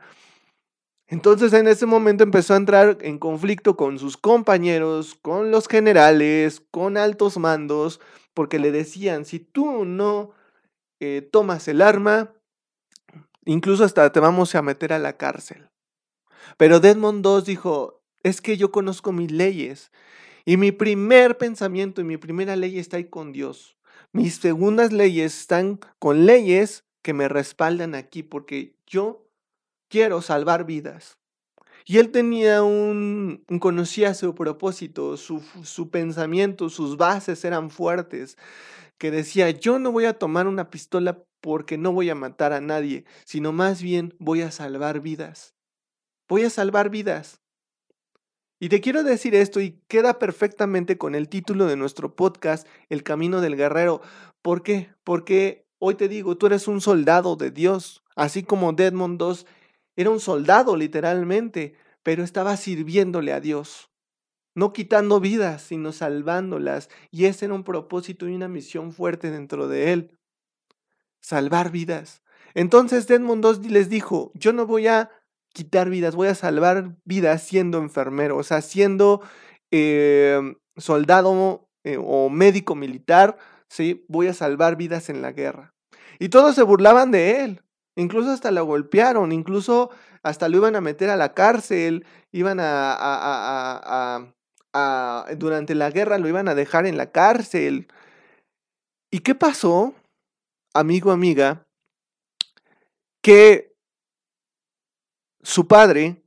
Entonces 1.08 1.52
en 1.52 1.68
ese 1.68 1.86
momento 1.86 2.24
empezó 2.24 2.54
a 2.54 2.56
entrar 2.56 2.98
en 3.00 3.18
conflicto 3.18 3.76
con 3.76 3.98
sus 3.98 4.16
compañeros, 4.16 5.16
con 5.22 5.52
los 5.52 5.68
generales, 5.68 6.62
con 6.72 6.96
altos 6.96 7.38
mandos, 7.38 8.00
porque 8.36 8.58
le 8.58 8.70
decían, 8.70 9.24
si 9.24 9.38
tú 9.38 9.86
no 9.86 10.32
eh, 11.00 11.26
tomas 11.32 11.68
el 11.68 11.80
arma, 11.80 12.34
incluso 13.46 13.82
hasta 13.82 14.12
te 14.12 14.20
vamos 14.20 14.54
a 14.54 14.60
meter 14.60 14.92
a 14.92 14.98
la 14.98 15.16
cárcel. 15.16 15.70
Pero 16.58 16.78
Desmond 16.78 17.24
II 17.24 17.42
dijo, 17.46 18.04
es 18.22 18.42
que 18.42 18.58
yo 18.58 18.70
conozco 18.70 19.10
mis 19.10 19.32
leyes 19.32 19.90
y 20.44 20.58
mi 20.58 20.70
primer 20.70 21.38
pensamiento 21.38 22.02
y 22.02 22.04
mi 22.04 22.18
primera 22.18 22.56
ley 22.56 22.78
está 22.78 22.98
ahí 22.98 23.06
con 23.06 23.32
Dios. 23.32 23.78
Mis 24.12 24.36
segundas 24.36 24.92
leyes 24.92 25.40
están 25.40 25.80
con 25.98 26.26
leyes 26.26 26.84
que 27.00 27.14
me 27.14 27.28
respaldan 27.28 27.94
aquí 27.94 28.22
porque 28.22 28.76
yo 28.86 29.30
quiero 29.88 30.20
salvar 30.20 30.66
vidas. 30.66 31.16
Y 31.88 31.98
él 31.98 32.10
tenía 32.10 32.64
un, 32.64 33.44
conocía 33.60 34.12
su 34.14 34.34
propósito, 34.34 35.16
su, 35.16 35.40
su 35.62 35.88
pensamiento, 35.88 36.68
sus 36.68 36.96
bases 36.96 37.44
eran 37.44 37.70
fuertes, 37.70 38.36
que 38.98 39.12
decía, 39.12 39.50
yo 39.50 39.78
no 39.78 39.92
voy 39.92 40.06
a 40.06 40.18
tomar 40.18 40.48
una 40.48 40.68
pistola 40.68 41.22
porque 41.40 41.78
no 41.78 41.92
voy 41.92 42.10
a 42.10 42.16
matar 42.16 42.52
a 42.52 42.60
nadie, 42.60 43.04
sino 43.24 43.52
más 43.52 43.82
bien 43.82 44.16
voy 44.18 44.42
a 44.42 44.50
salvar 44.50 45.00
vidas. 45.00 45.54
Voy 46.28 46.42
a 46.42 46.50
salvar 46.50 46.90
vidas. 46.90 47.40
Y 48.58 48.68
te 48.68 48.80
quiero 48.80 49.04
decir 49.04 49.36
esto 49.36 49.60
y 49.60 49.80
queda 49.86 50.18
perfectamente 50.18 50.98
con 50.98 51.14
el 51.14 51.28
título 51.28 51.66
de 51.66 51.76
nuestro 51.76 52.16
podcast, 52.16 52.66
El 52.88 53.04
Camino 53.04 53.40
del 53.40 53.54
Guerrero. 53.54 54.00
¿Por 54.42 54.64
qué? 54.64 54.90
Porque 55.04 55.68
hoy 55.78 55.94
te 55.94 56.08
digo, 56.08 56.36
tú 56.36 56.46
eres 56.46 56.66
un 56.66 56.80
soldado 56.80 57.36
de 57.36 57.52
Dios, 57.52 58.02
así 58.16 58.42
como 58.42 58.72
Desmond 58.72 59.22
II 59.22 59.46
era 59.96 60.10
un 60.10 60.20
soldado 60.20 60.76
literalmente, 60.76 61.74
pero 62.02 62.22
estaba 62.22 62.56
sirviéndole 62.56 63.32
a 63.32 63.40
Dios. 63.40 63.90
No 64.54 64.72
quitando 64.72 65.20
vidas, 65.20 65.62
sino 65.62 65.92
salvándolas. 65.92 66.88
Y 67.10 67.24
ese 67.24 67.46
era 67.46 67.54
un 67.54 67.64
propósito 67.64 68.28
y 68.28 68.34
una 68.34 68.48
misión 68.48 68.92
fuerte 68.92 69.30
dentro 69.30 69.68
de 69.68 69.92
él. 69.92 70.18
Salvar 71.20 71.70
vidas. 71.70 72.22
Entonces 72.54 73.06
Desmond 73.06 73.44
II 73.44 73.68
les 73.68 73.88
dijo, 73.90 74.32
yo 74.34 74.52
no 74.52 74.66
voy 74.66 74.86
a 74.86 75.10
quitar 75.52 75.90
vidas, 75.90 76.14
voy 76.14 76.28
a 76.28 76.34
salvar 76.34 76.96
vidas 77.04 77.42
siendo 77.42 77.78
enfermero, 77.78 78.36
o 78.36 78.42
sea, 78.42 78.62
siendo 78.62 79.22
em, 79.70 80.54
soldado 80.76 81.68
eh, 81.84 81.98
o 81.98 82.30
médico 82.30 82.74
militar, 82.74 83.36
¿sí? 83.68 84.04
Voy 84.08 84.28
a 84.28 84.34
salvar 84.34 84.76
vidas 84.76 85.08
en 85.10 85.22
la 85.22 85.32
guerra. 85.32 85.74
Y 86.18 86.28
todos 86.28 86.54
se 86.54 86.62
burlaban 86.62 87.10
de 87.10 87.44
él, 87.44 87.62
incluso 87.96 88.30
hasta 88.30 88.50
lo 88.50 88.64
golpearon, 88.64 89.32
incluso 89.32 89.90
hasta 90.22 90.48
lo 90.48 90.58
iban 90.58 90.76
a 90.76 90.80
meter 90.80 91.10
a 91.10 91.16
la 91.16 91.34
cárcel, 91.34 92.06
iban 92.30 92.58
a, 92.60 94.32
durante 95.36 95.74
la 95.74 95.90
guerra 95.90 96.18
lo 96.18 96.28
iban 96.28 96.48
a 96.48 96.54
dejar 96.54 96.86
en 96.86 96.96
la 96.96 97.10
cárcel. 97.10 97.88
¿Y 99.10 99.20
qué 99.20 99.34
pasó, 99.34 99.94
amigo, 100.74 101.10
amiga? 101.10 101.66
Que 103.22 103.74
su 105.42 105.66
padre 105.66 106.22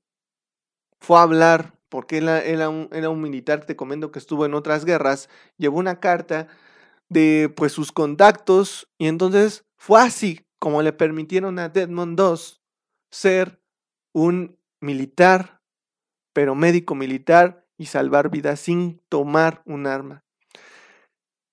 fue 1.00 1.20
a 1.20 1.24
hablar, 1.24 1.74
porque 1.90 2.18
él 2.18 2.30
era, 2.30 2.70
un, 2.70 2.90
era 2.92 3.10
un 3.10 3.22
militar, 3.22 3.66
te 3.66 3.76
comento 3.76 4.12
que 4.12 4.20
estuvo 4.20 4.46
en 4.46 4.54
otras 4.54 4.86
guerras, 4.86 5.30
llevó 5.58 5.78
una 5.78 6.00
carta 6.00 6.48
de 7.10 7.54
pues 7.56 7.72
sus 7.72 7.92
contactos 7.92 8.88
y 8.98 9.08
entonces 9.08 9.66
fue 9.78 10.02
así 10.02 10.49
como 10.60 10.82
le 10.82 10.93
permitieron 10.93 11.58
a 11.58 11.69
Desmond 11.69 12.19
II 12.19 12.36
ser 13.12 13.62
un 14.13 14.60
militar, 14.82 15.62
pero 16.34 16.56
médico 16.56 16.95
militar 16.95 17.65
y 17.78 17.88
salvar 17.88 18.30
vidas 18.30 18.60
sin 18.60 19.02
tomar 19.10 19.62
un 19.65 19.88
arma. 19.88 20.24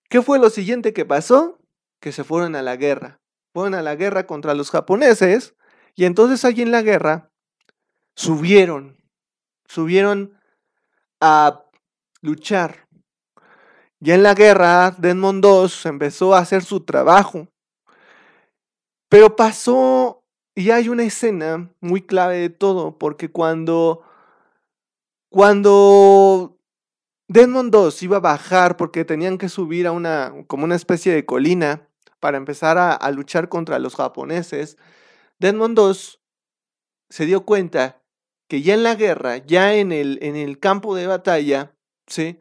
¿Qué 0.09 0.23
fue 0.23 0.39
lo 0.39 0.51
siguiente 0.51 0.93
que 0.93 1.05
pasó? 1.05 1.59
Que 2.01 2.13
se 2.13 2.25
fueron 2.25 2.57
a 2.57 2.63
la 2.63 2.77
guerra. 2.77 3.21
Fueron 3.53 3.75
a 3.75 3.83
la 3.83 3.95
guerra 3.95 4.27
contra 4.27 4.55
los 4.55 4.71
japoneses 4.71 5.55
y 5.95 6.05
entonces 6.05 6.45
allí 6.45 6.63
en 6.63 6.71
la 6.71 6.83
guerra 6.83 7.31
subieron, 8.15 8.97
subieron 9.67 10.39
a 11.21 11.65
luchar. 12.21 12.87
Ya 13.99 14.15
en 14.15 14.23
la 14.23 14.35
guerra, 14.35 14.91
Desmond 14.91 15.45
II 15.45 15.71
empezó 15.85 16.35
a 16.35 16.41
hacer 16.41 16.63
su 16.63 16.85
trabajo. 16.85 17.49
Pero 19.09 19.37
pasó, 19.37 20.25
y 20.55 20.71
hay 20.71 20.89
una 20.89 21.05
escena 21.05 21.71
muy 21.81 22.03
clave 22.03 22.39
de 22.39 22.51
todo, 22.51 22.99
porque 22.99 23.31
cuando, 23.31 24.03
cuando 25.29 26.59
Desmond 27.29 27.75
II 27.75 27.91
iba 28.01 28.17
a 28.19 28.21
bajar, 28.21 28.77
porque 28.77 29.05
tenían 29.05 29.39
que 29.39 29.49
subir 29.49 29.87
a 29.87 29.93
una, 29.93 30.33
como 30.47 30.65
una 30.65 30.75
especie 30.75 31.13
de 31.13 31.25
colina, 31.27 31.89
para 32.21 32.39
empezar 32.39 32.79
a, 32.79 33.11
luchar 33.11 33.49
contra 33.49 33.79
los 33.79 33.95
japoneses, 33.95 34.79
Desmond 35.39 35.79
II 35.79 35.95
se 37.09 37.27
dio 37.27 37.45
cuenta 37.45 38.03
que 38.49 38.63
ya 38.63 38.75
en 38.75 38.83
la 38.83 38.95
guerra, 38.95 39.39
ya 39.39 39.75
en 39.75 39.93
el, 39.93 40.19
en 40.23 40.35
el 40.37 40.59
campo 40.59 40.97
de 40.97 41.07
batalla, 41.07 41.77
¿sí? 42.07 42.41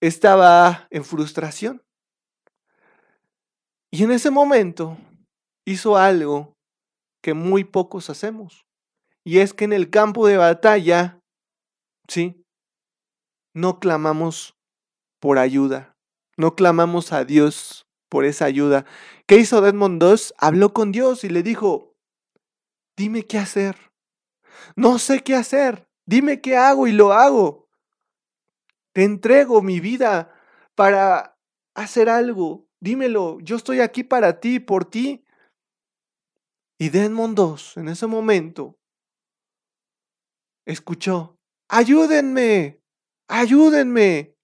estaba 0.00 0.86
en 0.90 1.04
frustración. 1.04 1.82
Y 3.90 4.02
en 4.02 4.10
ese 4.10 4.30
momento 4.30 4.98
hizo 5.64 5.96
algo 5.96 6.54
que 7.22 7.34
muy 7.34 7.64
pocos 7.64 8.10
hacemos. 8.10 8.66
Y 9.24 9.38
es 9.38 9.54
que 9.54 9.64
en 9.64 9.72
el 9.72 9.90
campo 9.90 10.26
de 10.26 10.36
batalla, 10.36 11.18
¿sí? 12.08 12.44
No 13.54 13.80
clamamos 13.80 14.54
por 15.20 15.38
ayuda. 15.38 15.96
No 16.36 16.54
clamamos 16.54 17.12
a 17.12 17.24
Dios 17.24 17.86
por 18.10 18.24
esa 18.24 18.44
ayuda. 18.44 18.84
¿Qué 19.26 19.36
hizo 19.36 19.60
Desmond 19.60 20.02
II? 20.02 20.16
Habló 20.38 20.74
con 20.74 20.92
Dios 20.92 21.24
y 21.24 21.30
le 21.30 21.42
dijo, 21.42 21.94
dime 22.96 23.24
qué 23.24 23.38
hacer. 23.38 23.76
No 24.76 24.98
sé 24.98 25.22
qué 25.22 25.34
hacer. 25.34 25.88
Dime 26.06 26.40
qué 26.40 26.56
hago 26.56 26.86
y 26.86 26.92
lo 26.92 27.12
hago. 27.12 27.68
Te 28.92 29.04
entrego 29.04 29.62
mi 29.62 29.80
vida 29.80 30.32
para 30.74 31.38
hacer 31.74 32.08
algo. 32.08 32.66
Dímelo, 32.80 33.38
yo 33.40 33.56
estoy 33.56 33.80
aquí 33.80 34.04
para 34.04 34.40
ti, 34.40 34.60
por 34.60 34.84
ti. 34.84 35.23
Y 36.84 36.90
Desmond 36.90 37.38
II, 37.38 37.80
en 37.80 37.88
ese 37.88 38.06
momento, 38.06 38.76
escuchó, 40.66 41.38
ayúdenme, 41.66 42.78
ayúdenme. 43.26 44.36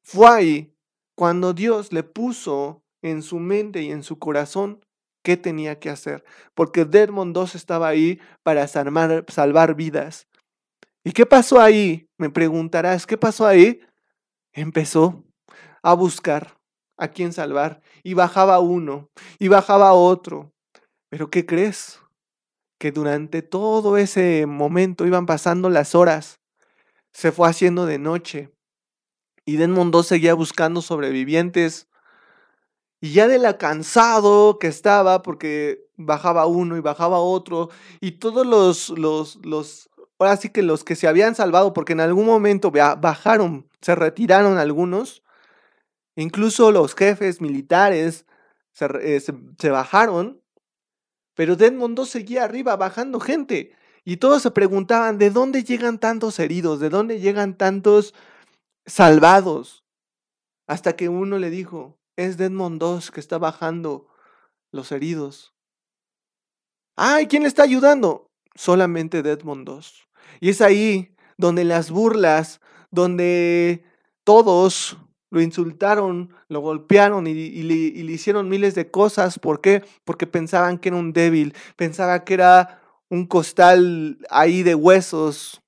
Fue 0.00 0.28
ahí 0.30 0.74
cuando 1.14 1.52
Dios 1.52 1.92
le 1.92 2.04
puso 2.04 2.82
en 3.02 3.20
su 3.20 3.38
mente 3.38 3.82
y 3.82 3.90
en 3.90 4.02
su 4.02 4.18
corazón 4.18 4.82
qué 5.22 5.36
tenía 5.36 5.78
que 5.78 5.90
hacer, 5.90 6.24
porque 6.54 6.86
Desmond 6.86 7.36
II 7.36 7.44
estaba 7.52 7.88
ahí 7.88 8.18
para 8.42 8.66
salvar, 8.66 9.26
salvar 9.28 9.74
vidas. 9.74 10.26
¿Y 11.04 11.12
qué 11.12 11.26
pasó 11.26 11.60
ahí? 11.60 12.08
Me 12.16 12.30
preguntarás, 12.30 13.06
¿qué 13.06 13.18
pasó 13.18 13.46
ahí? 13.46 13.82
Empezó 14.54 15.22
a 15.82 15.92
buscar 15.92 16.58
a 16.96 17.08
quién 17.08 17.34
salvar 17.34 17.82
y 18.02 18.14
bajaba 18.14 18.58
uno 18.58 19.10
y 19.38 19.48
bajaba 19.48 19.92
otro. 19.92 20.51
Pero 21.12 21.28
¿qué 21.28 21.44
crees? 21.44 22.00
Que 22.78 22.90
durante 22.90 23.42
todo 23.42 23.98
ese 23.98 24.46
momento 24.46 25.06
iban 25.06 25.26
pasando 25.26 25.68
las 25.68 25.94
horas, 25.94 26.40
se 27.12 27.32
fue 27.32 27.50
haciendo 27.50 27.84
de 27.84 27.98
noche 27.98 28.50
y 29.44 29.56
Desmond 29.56 29.94
II 29.94 30.04
seguía 30.04 30.32
buscando 30.32 30.80
sobrevivientes 30.80 31.86
y 33.02 33.12
ya 33.12 33.28
de 33.28 33.38
la 33.38 33.58
cansado 33.58 34.58
que 34.58 34.68
estaba, 34.68 35.20
porque 35.20 35.84
bajaba 35.98 36.46
uno 36.46 36.78
y 36.78 36.80
bajaba 36.80 37.18
otro, 37.18 37.68
y 38.00 38.12
todos 38.12 38.46
los, 38.46 38.88
los, 38.98 39.36
los, 39.44 39.90
ahora 40.18 40.38
sí 40.38 40.48
que 40.48 40.62
los 40.62 40.82
que 40.82 40.96
se 40.96 41.08
habían 41.08 41.34
salvado, 41.34 41.74
porque 41.74 41.92
en 41.92 42.00
algún 42.00 42.24
momento 42.24 42.70
bajaron, 42.70 43.68
se 43.82 43.94
retiraron 43.94 44.56
algunos, 44.56 45.22
incluso 46.16 46.72
los 46.72 46.94
jefes 46.94 47.42
militares 47.42 48.24
se, 48.72 48.86
eh, 49.02 49.20
se, 49.20 49.70
bajaron, 49.70 50.41
pero 51.34 51.56
Desmond 51.56 51.98
II 51.98 52.06
seguía 52.06 52.44
arriba 52.44 52.76
bajando 52.76 53.20
gente. 53.20 53.74
Y 54.04 54.16
todos 54.16 54.42
se 54.42 54.50
preguntaban, 54.50 55.18
¿de 55.18 55.30
dónde 55.30 55.64
llegan 55.64 55.98
tantos 55.98 56.38
heridos? 56.38 56.80
¿De 56.80 56.90
dónde 56.90 57.20
llegan 57.20 57.56
tantos 57.56 58.14
salvados? 58.84 59.84
Hasta 60.66 60.96
que 60.96 61.08
uno 61.08 61.38
le 61.38 61.50
dijo, 61.50 61.98
es 62.16 62.36
Desmond 62.36 62.82
II 62.82 63.10
que 63.12 63.20
está 63.20 63.38
bajando 63.38 64.08
los 64.72 64.90
heridos. 64.92 65.54
¡Ay! 66.96 67.26
¿Quién 67.26 67.42
le 67.42 67.48
está 67.48 67.62
ayudando? 67.62 68.30
Solamente 68.54 69.22
Desmond 69.22 69.68
II. 69.68 69.80
Y 70.40 70.50
es 70.50 70.60
ahí 70.60 71.14
donde 71.36 71.64
las 71.64 71.90
burlas, 71.90 72.60
donde 72.90 73.84
todos 74.24 74.98
lo 75.32 75.40
insultaron, 75.40 76.28
lo 76.48 76.60
golpearon 76.60 77.26
y, 77.26 77.62
le, 77.62 77.74
hicieron 77.74 78.50
miles 78.50 78.74
de 78.74 78.90
cosas. 78.90 79.38
¿Por 79.38 79.62
qué? 79.62 79.82
Porque 80.04 80.26
pensaban 80.26 80.76
que 80.76 80.90
era 80.90 80.98
un 80.98 81.14
débil, 81.14 81.54
pensaban 81.74 82.20
que 82.20 82.34
era 82.34 82.82
un 83.08 83.24
costal 83.24 84.18
ahí 84.28 84.62
de 84.62 84.74
huesos. 84.74 85.62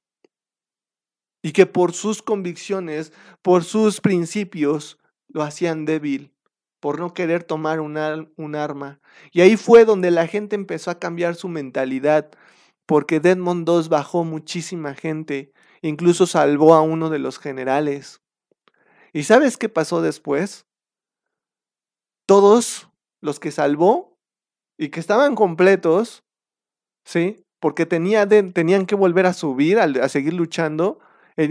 Y 1.43 1.53
que 1.53 1.65
por 1.65 1.95
sus 1.95 2.21
convicciones, 2.21 3.15
por 3.41 3.65
sus 3.65 4.03
principios, 4.03 4.99
lo 5.29 5.43
hacían 5.43 5.87
débil 5.87 6.31
por 6.79 6.99
no 6.99 7.15
querer 7.15 7.43
tomar 7.43 7.81
un, 7.81 7.97
un, 8.37 8.55
arma. 8.55 9.01
Y 9.33 9.41
ahí 9.41 9.57
fue 9.57 9.87
donde 9.87 10.11
la 10.11 10.27
gente 10.27 10.57
empezó 10.57 10.91
a 10.91 10.99
cambiar 10.99 11.37
su 11.37 11.49
mentalidad, 11.49 12.31
porque 12.85 13.19
Desmond 13.19 13.67
II 13.67 13.89
bajó 13.89 14.25
muchísima 14.25 14.93
gente, 14.93 15.53
incluso 15.81 16.27
salvó 16.27 16.75
a 16.75 16.83
uno 16.83 17.09
de 17.09 17.19
los 17.19 17.39
generales. 17.39 18.21
¿Y 19.15 19.23
sabes 19.23 19.57
qué 19.57 19.69
pasó 19.69 20.03
después? 20.03 20.67
Todos 22.27 22.91
los 23.23 23.39
que 23.39 23.53
salvó 23.53 24.19
y 24.77 24.89
que 24.89 24.99
estaban 24.99 25.37
completos, 25.37 26.25
¿sí? 27.05 27.45
porque 27.61 27.87
tenía 27.87 28.29
tenían 28.29 28.85
que 28.85 28.95
volver 28.95 29.25
a 29.25 29.33
subir, 29.33 29.79
a, 29.79 30.09
seguir 30.11 30.35
luchando. 30.35 30.99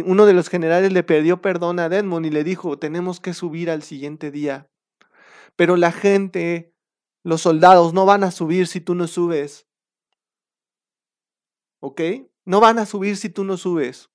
uno 0.06 0.28
de 0.28 0.34
los 0.34 0.50
generales 0.50 0.92
le 0.94 1.02
pidió 1.04 1.42
perdón 1.42 1.80
a 1.80 1.90
Desmond 1.90 2.28
y 2.28 2.30
le 2.30 2.44
dijo, 2.44 2.78
tenemos 2.78 3.20
que 3.20 3.34
subir 3.34 3.72
al 3.72 3.82
siguiente 3.82 4.30
día. 4.30 4.68
Pero 5.56 5.76
la 5.76 5.92
gente, 5.92 6.76
los 7.24 7.42
soldados, 7.42 7.94
no 7.94 8.06
van 8.06 8.24
a 8.24 8.30
subir 8.30 8.68
si 8.68 8.82
tú 8.82 8.94
no 8.94 9.08
subes. 9.08 9.68
¿Ok? 11.80 12.02
No 12.46 12.60
van 12.60 12.78
a 12.78 12.86
subir 12.86 13.18
si 13.18 13.30
tú 13.30 13.44
no 13.44 13.58
subes. 13.58 14.12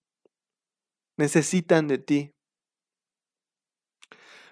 Necesitan 1.16 1.88
de 1.88 1.98
ti. 1.98 2.37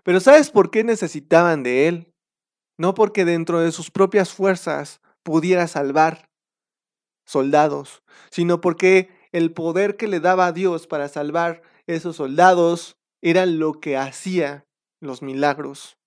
Pero 0.07 0.21
¿sabes 0.21 0.53
por 0.53 0.71
qué 0.71 0.85
necesitaban 0.85 1.64
de 1.64 1.88
él? 1.88 2.14
No 2.79 2.95
porque 2.95 3.25
dentro 3.25 3.59
de 3.59 3.73
sus 3.73 3.90
propias 3.90 4.33
fuerzas 4.33 5.01
pudiera 5.25 5.66
salvar 5.66 6.31
soldados, 7.25 8.05
sino 8.31 8.61
porque 8.61 9.11
el 9.33 9.53
poder 9.53 9.97
que 9.97 10.07
le 10.07 10.21
daba 10.21 10.47
a 10.47 10.53
Dios 10.53 10.87
para 10.87 11.09
salvar 11.09 11.61
esos 11.88 12.14
soldados 12.14 12.97
era 13.21 13.47
lo 13.47 13.81
que 13.81 13.97
hacía 13.97 14.64
los 15.01 15.23
milagros. 15.23 15.99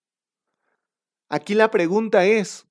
Aquí 1.28 1.54
la 1.54 1.70
pregunta 1.70 2.24
es, 2.24 2.68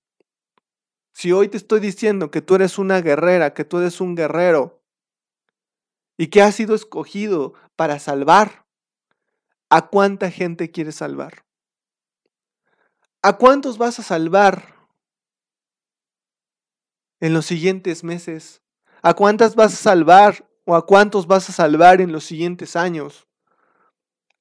si 1.13 1.33
hoy 1.33 1.49
te 1.49 1.59
estoy 1.59 1.81
diciendo 1.81 2.31
que 2.31 2.41
tú 2.41 2.55
eres 2.55 2.79
una 2.79 3.03
guerrera, 3.03 3.53
que 3.53 3.67
tú 3.67 3.81
eres 3.81 4.01
un 4.01 4.15
guerrero, 4.15 4.83
y 6.17 6.29
que 6.29 6.41
has 6.41 6.55
sido 6.55 6.75
escogido 6.75 7.53
para 7.77 7.99
salvar, 7.99 8.65
¿a 9.71 9.89
cuánta 9.89 10.31
gente 10.31 10.71
quieres 10.71 10.97
salvar? 10.97 11.45
¿A 13.23 13.37
cuántos 13.37 13.79
vas 13.79 13.99
a 13.99 14.03
salvar 14.03 14.75
en 17.21 17.35
los 17.35 17.47
siguientes 17.47 18.05
meses? 18.05 18.63
¿A 19.03 19.15
cuántas 19.15 19.55
vas 19.55 19.75
a 19.75 19.77
salvar 19.77 20.49
o 20.65 20.75
a 20.75 20.87
cuántos 20.87 21.27
vas 21.27 21.49
a 21.49 21.53
salvar 21.53 22.01
en 22.01 22.13
los 22.13 22.25
siguientes 22.25 22.77
años? 22.77 23.27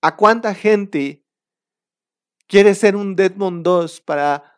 ¿A 0.02 0.16
cuánta 0.16 0.54
gente 0.54 1.24
quiere 2.48 2.76
ser 2.76 2.96
un 2.96 3.16
Deadmond 3.16 3.64
2 3.64 4.02
para, 4.02 4.56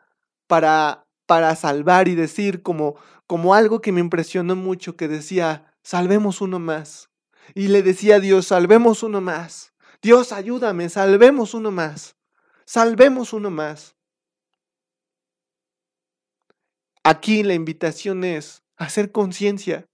para, 0.47 1.08
para 1.25 1.55
salvar 1.55 2.08
y 2.08 2.15
decir 2.15 2.62
como, 2.62 2.95
como 3.25 3.55
algo 3.55 3.82
que 3.82 3.91
me 3.91 4.01
impresionó 4.01 4.55
mucho 4.55 4.95
que 4.95 5.08
decía, 5.08 5.73
salvemos 5.82 6.41
uno 6.41 6.60
más? 6.60 7.10
Y 7.55 7.69
le 7.69 7.82
decía 7.82 8.17
a 8.17 8.19
Dios, 8.19 8.47
salvemos 8.47 9.01
uno 9.01 9.21
más. 9.21 9.68
Dios, 10.01 10.31
ayúdame, 10.31 10.88
salvemos 10.88 11.53
uno 11.53 11.71
más. 11.71 12.15
Salvemos 12.65 13.33
uno 13.33 13.49
más. 13.49 13.95
Aquí 17.03 17.43
la 17.43 17.53
invitación 17.53 18.23
es 18.23 18.63
hacer 18.77 19.12
conciencia. 19.12 19.85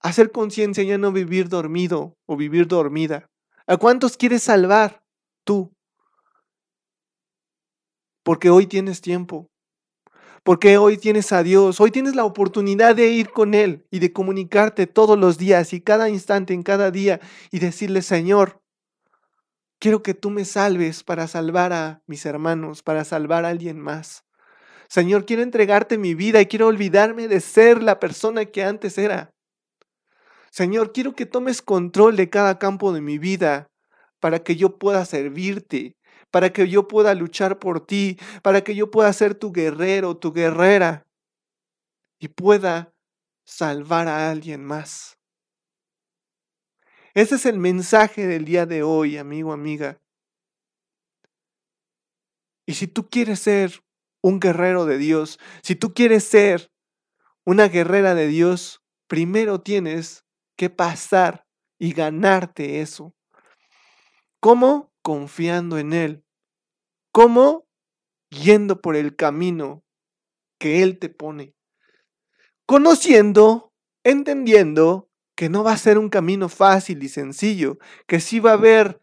Hacer 0.00 0.30
conciencia 0.30 0.84
ya 0.84 0.98
no 0.98 1.10
vivir 1.12 1.48
dormido 1.48 2.16
o 2.26 2.36
vivir 2.36 2.68
dormida. 2.68 3.30
¿A 3.66 3.78
cuántos 3.78 4.16
quieres 4.16 4.42
salvar 4.42 5.02
tú? 5.44 5.72
Porque 8.22 8.50
hoy 8.50 8.66
tienes 8.66 9.00
tiempo. 9.00 9.48
Porque 10.44 10.76
hoy 10.76 10.98
tienes 10.98 11.32
a 11.32 11.42
Dios. 11.42 11.80
Hoy 11.80 11.90
tienes 11.90 12.14
la 12.14 12.26
oportunidad 12.26 12.94
de 12.94 13.08
ir 13.08 13.30
con 13.30 13.54
Él 13.54 13.86
y 13.90 13.98
de 13.98 14.12
comunicarte 14.12 14.86
todos 14.86 15.18
los 15.18 15.38
días 15.38 15.72
y 15.72 15.80
cada 15.80 16.10
instante 16.10 16.52
en 16.52 16.62
cada 16.62 16.90
día 16.90 17.18
y 17.50 17.60
decirle, 17.60 18.02
Señor, 18.02 18.60
quiero 19.78 20.02
que 20.02 20.12
tú 20.12 20.28
me 20.28 20.44
salves 20.44 21.02
para 21.02 21.28
salvar 21.28 21.72
a 21.72 22.02
mis 22.06 22.26
hermanos, 22.26 22.82
para 22.82 23.04
salvar 23.04 23.46
a 23.46 23.48
alguien 23.48 23.80
más. 23.80 24.26
Señor, 24.86 25.24
quiero 25.24 25.42
entregarte 25.42 25.96
mi 25.96 26.14
vida 26.14 26.42
y 26.42 26.46
quiero 26.46 26.66
olvidarme 26.66 27.26
de 27.26 27.40
ser 27.40 27.82
la 27.82 27.98
persona 27.98 28.44
que 28.44 28.62
antes 28.64 28.98
era. 28.98 29.34
Señor, 30.50 30.92
quiero 30.92 31.14
que 31.14 31.24
tomes 31.24 31.62
control 31.62 32.16
de 32.16 32.28
cada 32.28 32.58
campo 32.58 32.92
de 32.92 33.00
mi 33.00 33.16
vida 33.16 33.70
para 34.20 34.40
que 34.40 34.56
yo 34.56 34.78
pueda 34.78 35.06
servirte, 35.06 35.96
para 36.34 36.52
que 36.52 36.68
yo 36.68 36.88
pueda 36.88 37.14
luchar 37.14 37.60
por 37.60 37.86
ti, 37.86 38.18
para 38.42 38.64
que 38.64 38.74
yo 38.74 38.90
pueda 38.90 39.12
ser 39.12 39.36
tu 39.36 39.52
guerrero, 39.52 40.16
tu 40.16 40.32
guerrera 40.32 41.06
y 42.18 42.26
pueda 42.26 42.92
salvar 43.44 44.08
a 44.08 44.32
alguien 44.32 44.64
más. 44.64 45.16
Ese 47.14 47.36
es 47.36 47.46
el 47.46 47.60
mensaje 47.60 48.26
del 48.26 48.44
día 48.46 48.66
de 48.66 48.82
hoy, 48.82 49.16
amigo, 49.16 49.52
amiga. 49.52 50.00
Y 52.66 52.74
si 52.74 52.88
tú 52.88 53.08
quieres 53.08 53.38
ser 53.38 53.84
un 54.20 54.40
guerrero 54.40 54.86
de 54.86 54.98
Dios, 54.98 55.38
si 55.62 55.76
tú 55.76 55.94
quieres 55.94 56.24
ser 56.24 56.72
una 57.44 57.68
guerrera 57.68 58.16
de 58.16 58.26
Dios, 58.26 58.82
primero 59.06 59.60
tienes 59.60 60.24
que 60.56 60.68
pasar 60.68 61.46
y 61.78 61.92
ganarte 61.92 62.80
eso. 62.80 63.14
¿Cómo? 64.40 64.92
Confiando 65.00 65.78
en 65.78 65.92
Él. 65.92 66.23
¿Cómo? 67.14 67.68
Yendo 68.28 68.80
por 68.80 68.96
el 68.96 69.14
camino 69.14 69.84
que 70.58 70.82
Él 70.82 70.98
te 70.98 71.08
pone. 71.08 71.54
Conociendo, 72.66 73.72
entendiendo 74.02 75.08
que 75.36 75.48
no 75.48 75.62
va 75.62 75.70
a 75.70 75.76
ser 75.76 75.96
un 75.96 76.08
camino 76.08 76.48
fácil 76.48 77.04
y 77.04 77.08
sencillo, 77.08 77.78
que 78.08 78.18
sí 78.18 78.40
va 78.40 78.50
a 78.50 78.54
haber 78.54 79.00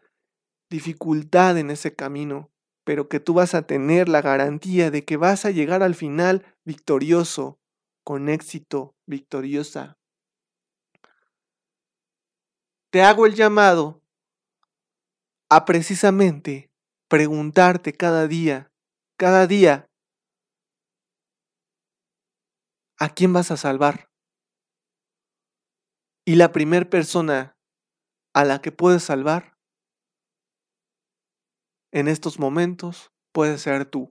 dificultad 0.68 1.56
en 1.56 1.70
ese 1.70 1.94
camino, 1.94 2.50
pero 2.84 3.08
que 3.08 3.18
tú 3.18 3.32
vas 3.32 3.54
a 3.54 3.66
tener 3.66 4.10
la 4.10 4.20
garantía 4.20 4.90
de 4.90 5.06
que 5.06 5.16
vas 5.16 5.46
a 5.46 5.50
llegar 5.50 5.82
al 5.82 5.94
final 5.94 6.44
victorioso, 6.66 7.60
con 8.04 8.28
éxito, 8.28 8.94
victoriosa. 9.06 9.96
Te 12.90 13.00
hago 13.00 13.24
el 13.24 13.34
llamado 13.34 14.02
a 15.48 15.64
precisamente 15.64 16.71
preguntarte 17.12 17.92
cada 17.92 18.26
día, 18.26 18.72
cada 19.18 19.46
día, 19.46 19.86
¿a 22.98 23.10
quién 23.10 23.34
vas 23.34 23.50
a 23.50 23.58
salvar? 23.58 24.08
Y 26.24 26.36
la 26.36 26.52
primera 26.52 26.88
persona 26.88 27.54
a 28.32 28.46
la 28.46 28.62
que 28.62 28.72
puedes 28.72 29.02
salvar 29.02 29.58
en 31.92 32.08
estos 32.08 32.38
momentos 32.38 33.12
puede 33.34 33.58
ser 33.58 33.84
tú. 33.84 34.08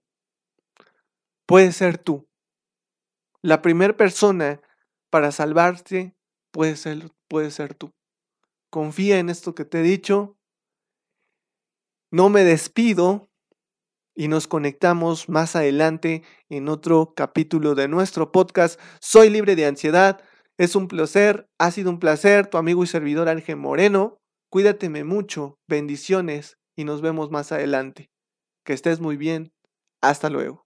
Puede 1.47 1.71
ser 1.71 1.97
tú. 1.97 2.29
La 3.41 3.63
primera 3.63 3.97
persona 3.97 4.61
para 5.09 5.31
salvarte 5.31 6.15
puede 6.51 6.75
ser, 6.75 7.09
puede 7.27 7.49
ser 7.49 7.73
tú. 7.73 7.89
Confía 8.69 9.17
en 9.17 9.31
esto 9.31 9.55
que 9.55 9.65
te 9.65 9.79
he 9.79 9.81
dicho. 9.81 10.37
No 12.13 12.27
me 12.27 12.43
despido 12.43 13.29
y 14.13 14.27
nos 14.27 14.45
conectamos 14.45 15.29
más 15.29 15.55
adelante 15.55 16.23
en 16.49 16.67
otro 16.67 17.13
capítulo 17.15 17.73
de 17.73 17.87
nuestro 17.87 18.33
podcast. 18.33 18.77
Soy 18.99 19.29
libre 19.29 19.55
de 19.55 19.65
ansiedad. 19.65 20.21
Es 20.57 20.75
un 20.75 20.89
placer, 20.89 21.47
ha 21.57 21.71
sido 21.71 21.89
un 21.89 21.99
placer, 21.99 22.47
tu 22.47 22.57
amigo 22.57 22.83
y 22.83 22.87
servidor 22.87 23.29
Ángel 23.29 23.55
Moreno. 23.55 24.17
Cuídateme 24.49 25.05
mucho. 25.05 25.57
Bendiciones 25.69 26.57
y 26.75 26.83
nos 26.83 27.01
vemos 27.01 27.31
más 27.31 27.53
adelante. 27.53 28.11
Que 28.65 28.73
estés 28.73 28.99
muy 28.99 29.15
bien. 29.15 29.53
Hasta 30.01 30.29
luego. 30.29 30.60